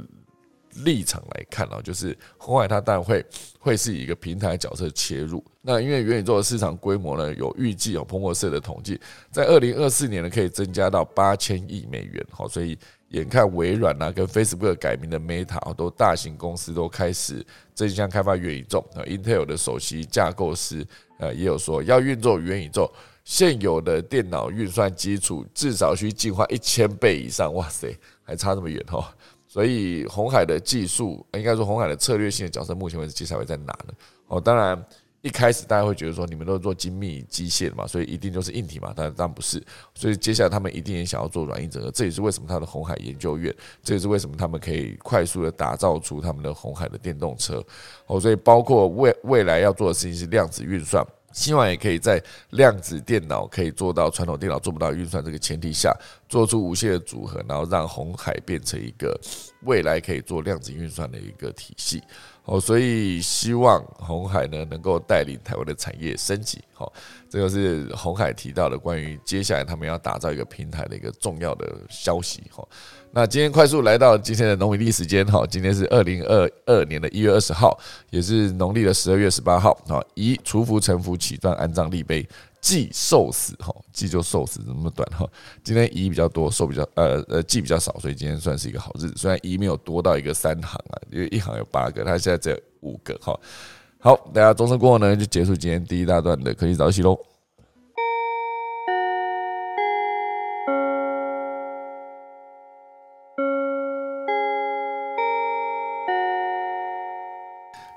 [0.85, 3.25] 立场来看啊，就是红海它当然会
[3.59, 5.45] 会是一个平台角色切入。
[5.61, 9.01] 那因为元宇宙的市场规模呢，有预计有彭博社的统计，
[9.31, 12.27] 在二零二四年呢可以增加到八千亿美元。
[12.31, 17.45] 好，所以眼看微软啊跟 Facebook 改名的 Meta 啊，都大型公司都开始
[17.75, 18.79] 争相开发元宇宙。
[18.95, 20.87] 啊，Intel 的首席架构师
[21.19, 22.91] 呃也有说，要运作元宇宙，
[23.25, 27.53] 现有的电脑运算基础至少需进化一千倍以上。
[27.53, 29.05] 哇塞，还差这么远哦！
[29.49, 33.95] 所以红海的技术，应该说红海的策略性的角色，目前为止接下来会在哪呢？
[34.27, 34.81] 哦，当然
[35.23, 39.61] 一开始大家会觉得说，你们都是做精密机械的嘛，所以一定就是硬体嘛，但当然不是。
[39.95, 47.65] 所以接下来他们一定也想要做软硬整合，这也是为什么他的红海研究院，这也是为什么他们可以快速的打造出他们的红海的电动车。
[48.07, 51.05] 哦，所以包括未未来要做的事情是量子运算。
[51.39, 52.21] 希望也可以在
[52.51, 55.97] 量子电脑可以做到传统电脑做不到运算这个前提下，
[56.29, 59.17] 做出无限的组合，然后让红海变成一个
[59.63, 62.03] 未来可以做量子运算的一个体系。
[62.43, 66.59] 哦，所以希望红海呢能够带领台湾的产业升级。
[66.73, 66.93] 好，
[67.29, 72.43] 这个是红海提到的关于接下来他们要打造一个平台的一个重要的消息。
[72.51, 72.67] 哈，
[73.13, 75.27] 那今天快速来到今天的农历时间。
[75.27, 77.79] 哈，今天是二零二二年的一月二十号，
[78.11, 79.73] 也是农历的十二月十八号。
[79.89, 82.27] 啊，以除福成福，起断安葬立碑。
[82.61, 85.25] 忌寿死哈，忌就寿死，怎么短哈。
[85.63, 89.15] 今天乙比较多，寿比较呃呃忌比较少，所以今天算是一个好日子。
[89.17, 93.39] 虽然乙没有多到一个三行啊，因为一行有八个，它现在只有五个哈。
[94.01, 97.17] 好，大家钟声过后呢，就结束今天第一大段的科技早起喽。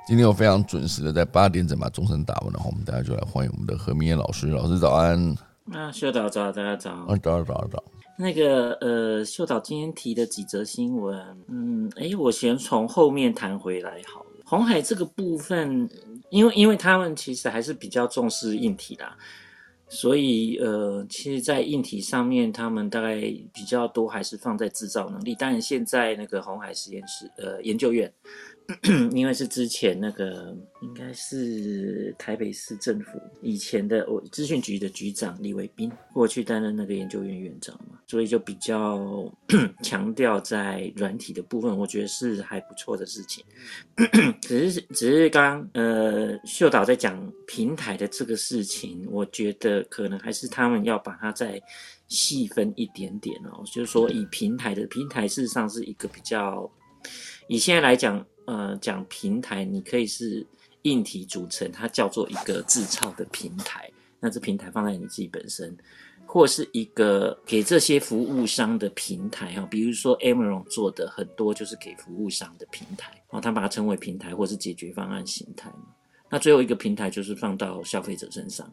[0.08, 5.34] 今天我非常准时的在八点整把钟声打完了，我们大家就来欢迎我们的何明燕老师，老师早安。
[5.72, 6.92] 啊，秀导早，大家早。
[6.92, 7.84] 啊，早早早。
[8.18, 14.30] 那个呃，秀导今天提的几则新闻，嗯，哎，我先从后面谈回来好了。
[14.44, 15.88] 红海这个部分，
[16.30, 19.16] 因为因为他们其实还是比较重视硬体啦，
[19.88, 23.16] 所以呃，其实，在硬体上面，他们大概
[23.54, 25.36] 比较多还是放在制造能力。
[25.36, 28.12] 当然，现在那个红海实验室呃研究院。
[29.12, 39.30] 因为是之前那个应该是台北市政府以前的我资讯局的局长李伟斌过去担任那个研究院院长嘛，所以就比较
[39.84, 43.44] 强调在软体的部分，我觉得是还不错的事情。
[44.42, 51.62] 只是只是刚呃秀导在讲平台的这个事情，我觉得可能还是他们要把它再
[52.08, 56.72] 细分一点点哦，就是说以平台的平台事实上是一个比较
[57.48, 58.26] 以现在来讲。
[58.46, 60.46] 呃，讲平台，你可以是
[60.84, 63.90] 硬体组成，它叫做一个自创的平台。
[64.20, 65.76] 那这平台放在你自己本身，
[66.26, 75.88] 或是一个给这些服务商的平台啊，比如说 Amazon 做的很多就是给服务商的平台哦，他把它称为平台或是解决方案形态嘛。
[76.30, 78.72] 那最后一个平台就是放到消费者身上。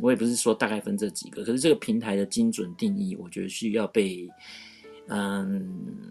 [0.00, 4.28] 我也不是说大概分这几个，可是这个平台的精准定义，我觉得需要被
[5.10, 6.06] 嗯。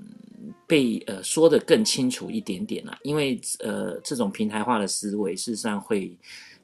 [0.67, 6.15] 被呃说的更清楚一点点啦，因为呃这种平台化的思维，事实上会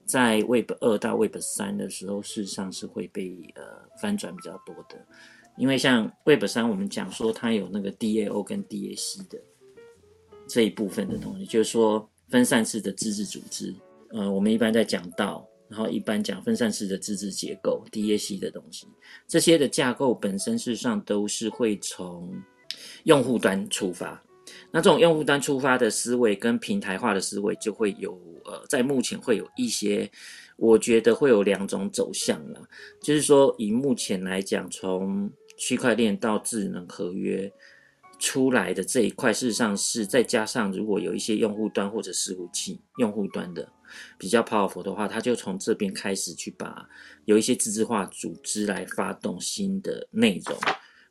[0.05, 3.63] 在 Web 二到 Web 三的时候，事实上是会被呃
[3.99, 4.95] 翻转比较多的。
[5.57, 9.39] 因为像 Web 三，我们讲说它有那个 DAO 跟 DAC 的
[10.47, 13.73] 这一部分的东西，就是说分散式的自治组织。
[14.09, 18.87] 呃，我们一般在讲到，然后一般讲分散式的自治结构 DAC 的东西，
[19.27, 22.31] 这些的架构本身事实上都是会从
[23.05, 24.21] 用户端出发，
[24.71, 30.09] 那这种用户端出发的思维跟平台化的思维就会有呃，在目前会有一些，
[30.57, 32.61] 我觉得会有两种走向了，
[33.01, 37.51] 就是说以目前来讲，从区块链到智能合约
[38.19, 43.67] 出来的这一块，事实上是再加上如果有一些用户端或者伺服器用户端的
[44.17, 46.87] 比较 powerful 的话，他就从这边开始去把
[47.25, 50.57] 有一些自治化组织来发动新的内容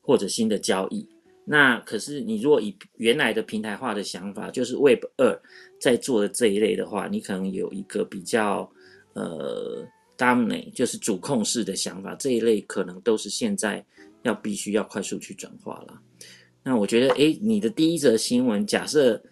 [0.01, 1.09] 或者新的交易。
[1.47, 5.43] 那可是你如果以原来的平台化的想法，就是 Web 二
[5.79, 8.71] 在做的这一类的话，你可能有一个比较
[9.13, 13.85] 呃 dominant 就是主控式的想法，这一类可能都是现在
[14.23, 16.01] 要必须要快速去转化了。
[16.63, 19.23] 那我觉得，诶，你的第一则新闻，假设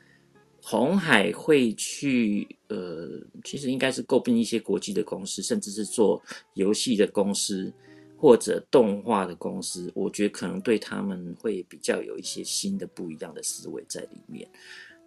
[0.63, 6.23] 红海会去，呃，其实应该是诟病一些国际的公司，甚至是做
[6.55, 7.73] 游戏的公司。
[8.17, 14.49] 或者动画的公司，我觉得可能对他们会比较有一些新的不一样的思维在里面。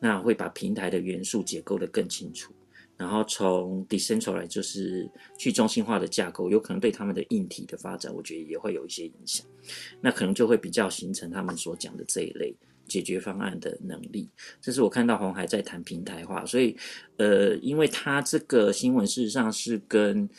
[0.02, 2.52] 那会把平台的元素结构的更清楚，
[2.98, 9.48] 然后从 decentralize 就是去中心化的架构，有可能对他们的硬体的发展，我觉得也会有一些影响。
[10.02, 12.54] 那可能就会比较形成他们所讲的这一类
[12.88, 14.30] 解决方案的能力。
[14.62, 16.76] 这是我看到红海在谈平台化，所以
[17.18, 20.30] 呃，因为他这个新闻事实上是跟。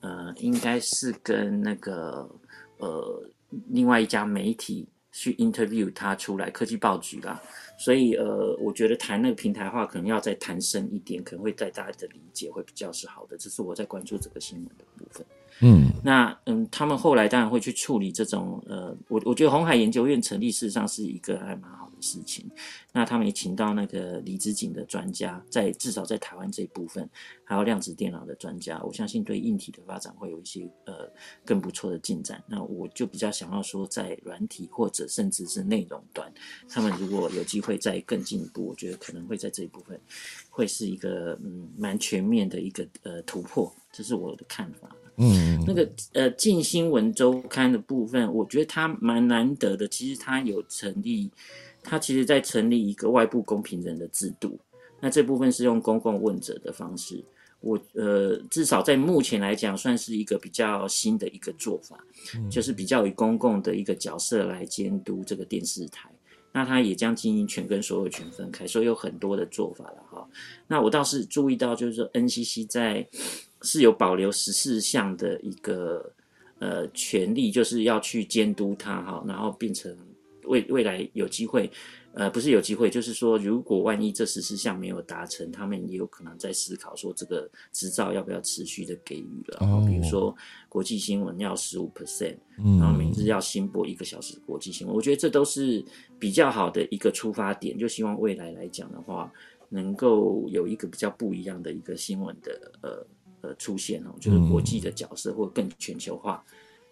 [0.00, 2.28] 呃，应该是跟那个
[2.76, 3.22] 呃
[3.70, 7.42] 另外一家媒体去 interview 他出来，科技报局啦。
[7.76, 13.36] 所以呃，我觉得谈那个平台化可能要再谈深一点，可能会在大家的理解会比较是好的。
[13.36, 15.26] 这是我在关注这个新闻的部分。
[15.62, 22.48] 嗯，那嗯，他们后来当然会去处理这种呃，我我觉得红海研究院成立事实上是一个还蛮好的事情。
[22.92, 27.08] 那他们也请到那个李子景的专家，在至少在台湾这一部分，
[27.44, 31.10] 还有量子电脑的专家，我相信对硬体的发展会有一些呃
[31.44, 32.42] 更不错的进展。
[32.46, 36.32] 那我就比较想要说，在软体或者甚至是内容端，
[36.68, 40.00] 他们如果有机会再更进一步，我觉得可能会在这一部分
[40.48, 44.88] 会是一个嗯蛮全面的一个呃突破，这是我的看法。
[45.18, 49.88] 嗯，那个呃，近新闻周刊的部分，我觉得它蛮难得的。
[49.88, 51.30] 其实它有成立，
[51.86, 54.58] 它其实在成立一个外部公平人的制度。
[55.00, 57.24] 那这部分是用公共问责的方式，
[57.60, 61.98] 我呃，至少在目前来讲，算是一个比较新的一个做法，
[62.50, 66.10] 就是比较以公共的一个角色来监督这个电视台。
[66.52, 70.28] 那它也将经营权跟所有权分开，所以有很多的做法了哈。
[70.66, 73.06] 那我倒是注意到，就是说 NCC 在。
[73.62, 76.12] 是有保留十四项的一个
[76.58, 79.90] 呃权利，就是要去监督它哈，然后变成
[80.46, 81.70] 未未来有机会，
[82.12, 89.58] 呃，不是有机会，就是说如果万一这十四项没有达成，他们也有可能在思考说这个执照要不要持续的给予了。
[89.60, 90.34] 哦，比如说
[90.68, 92.36] 国际新闻要十五 percent，
[92.78, 95.84] 然后每日要新播一个小时国际新闻，我觉得这都是
[96.18, 99.32] 比较好的一个出发点，就希望未来来讲的话，
[99.68, 103.06] 能够有一个比较不一样的一个新闻的呃。
[103.42, 106.42] 呃，出现哦，就是国际的角色或更全球化。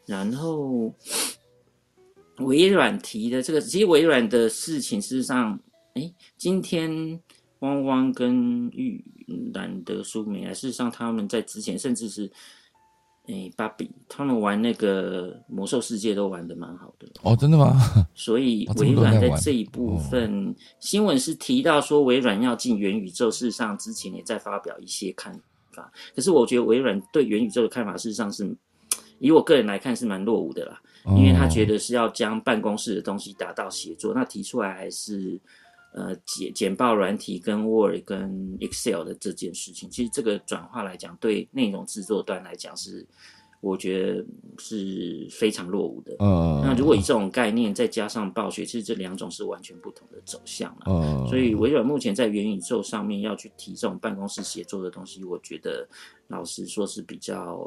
[0.04, 0.92] 然后
[2.38, 5.58] 微软提的这个，其实微软的事情，事实上，
[5.94, 7.20] 哎，今天
[7.60, 9.02] 汪汪跟玉
[9.52, 12.30] 兰德苏美，事实上他们在之前，甚至是
[13.26, 17.80] 哎芭比，他们玩那个魔兽世界都玩的蛮好的哦，真的吗？
[18.14, 25.32] 所以 微软在这一部分新闻是提到说，微软要进元宇宙，事实上之前也在发表一些看
[25.72, 25.90] 法。
[26.14, 28.54] 可是我觉得微软对元宇宙的看法，事实上是
[29.20, 30.80] 以我个人来看是蛮落伍的啦，
[31.16, 35.40] 因为他觉得是要将办公室的东西达到协作，那提出来还是
[35.92, 43.06] 呃简简报软体跟 Word 跟 Excel 的这件事情，其实这个转化来讲，对内容制作端来讲是。
[43.60, 44.22] 我觉得
[44.58, 46.14] 是非常落伍的。
[46.18, 50.82] 嗯，那如果以这种概念再加上暴雪，其实这两种是完全不同的走向了。
[50.84, 55.88] 嗯，所以微软目前在元宇宙上面要去提这种办公室协作的东西，我觉得
[56.28, 57.66] 老实说是比较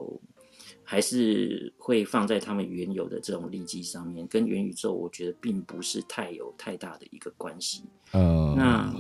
[0.84, 7.84] 还是会放在他们原有的这种利基上面，跟元宇宙我觉得并不是太有太大的一个关系。
[8.14, 8.94] 嗯，那。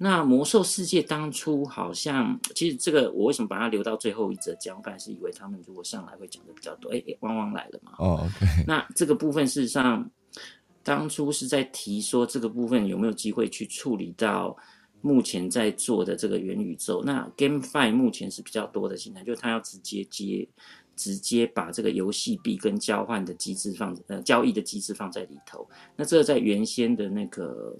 [0.00, 4.76] 那魔兽世界当初好像，其实这个我为什么把它留到最后一则讲？
[4.76, 6.92] 我本来是以为他们如果上来会讲的比较多。
[6.92, 7.94] 哎，汪汪来了嘛？
[7.98, 8.24] 哦。
[8.64, 10.08] 那这个部分事实上
[10.84, 14.56] 当初是在提说这个部分有没有机会去处理到
[15.00, 17.02] 目前在做的这个元宇宙。
[17.04, 20.48] 那 GameFi 目前是比较多的形态，就是它要直接接。
[20.98, 27.74] 直接把这个游戏币跟交换的机制放呃交易的机制放在里头，那这个在原先的那个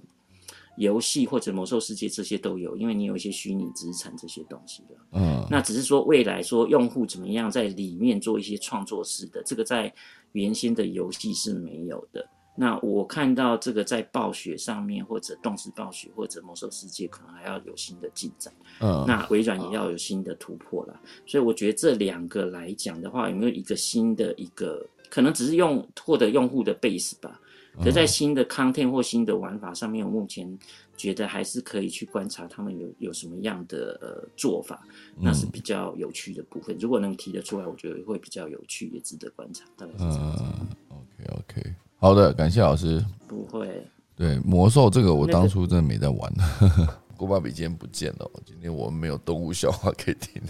[0.77, 9.93] 游戏或者魔兽世界这些都有，因为你有一些虚拟资产这些东西的，嗯，那只是说未来说用户怎么样在里面做一些创作式的，这个在
[10.33, 12.25] 原先的游戏是没有的。
[12.61, 18.52] 那我看到这个在暴雪上面，或者动视暴雪，或者魔兽世界，可能还要有新的进展。
[18.80, 21.00] 嗯，那微软也要有新的突破了。
[21.24, 27.40] 所以我觉得这两个来讲的话，有没有一个新的一个，可能只是用获得用户的 base 吧。
[27.80, 30.59] 可在新的 content 或新的玩法上面，我目前
[30.96, 34.84] 觉得还是可以去观察他们有有什么样的呃做法，
[35.16, 36.76] 那是比较有趣的部分。
[36.80, 39.64] 如果能提得出来，我觉得会比较有趣，也值得观察。
[39.76, 40.44] 大概是这样子。
[40.88, 41.74] OK OK。
[41.99, 43.05] 好的，感谢老师。
[43.26, 43.68] 不会。
[44.16, 46.32] 对魔兽这个，我当初真的没在玩。
[47.16, 50.40] 郭爸比今天不见了，今天我们没有动物笑话可以听。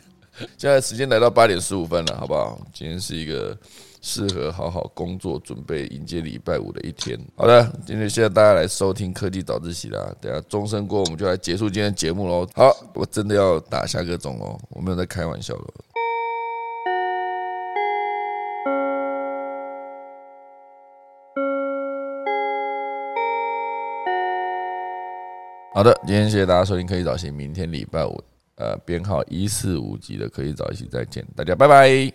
[0.57, 2.61] 现在时间来到八点十五分了，好不好？
[2.73, 3.57] 今天是一个
[4.03, 7.19] 适合好好工作、准备迎接礼拜五的一天。
[7.35, 10.15] 好的，今天谢谢大家来收听科技早自习啦。
[10.21, 12.47] 等下钟声过，我们就来结束今天节目喽。
[12.55, 15.65] 好，我真的要打下个钟哦，我没有在开玩笑的。
[25.79, 28.21] 好的，今天谢谢大家收听《可以早些》，明天礼拜五，
[28.57, 32.13] 呃，编号一四五级的《可以早起》再见，大家拜拜。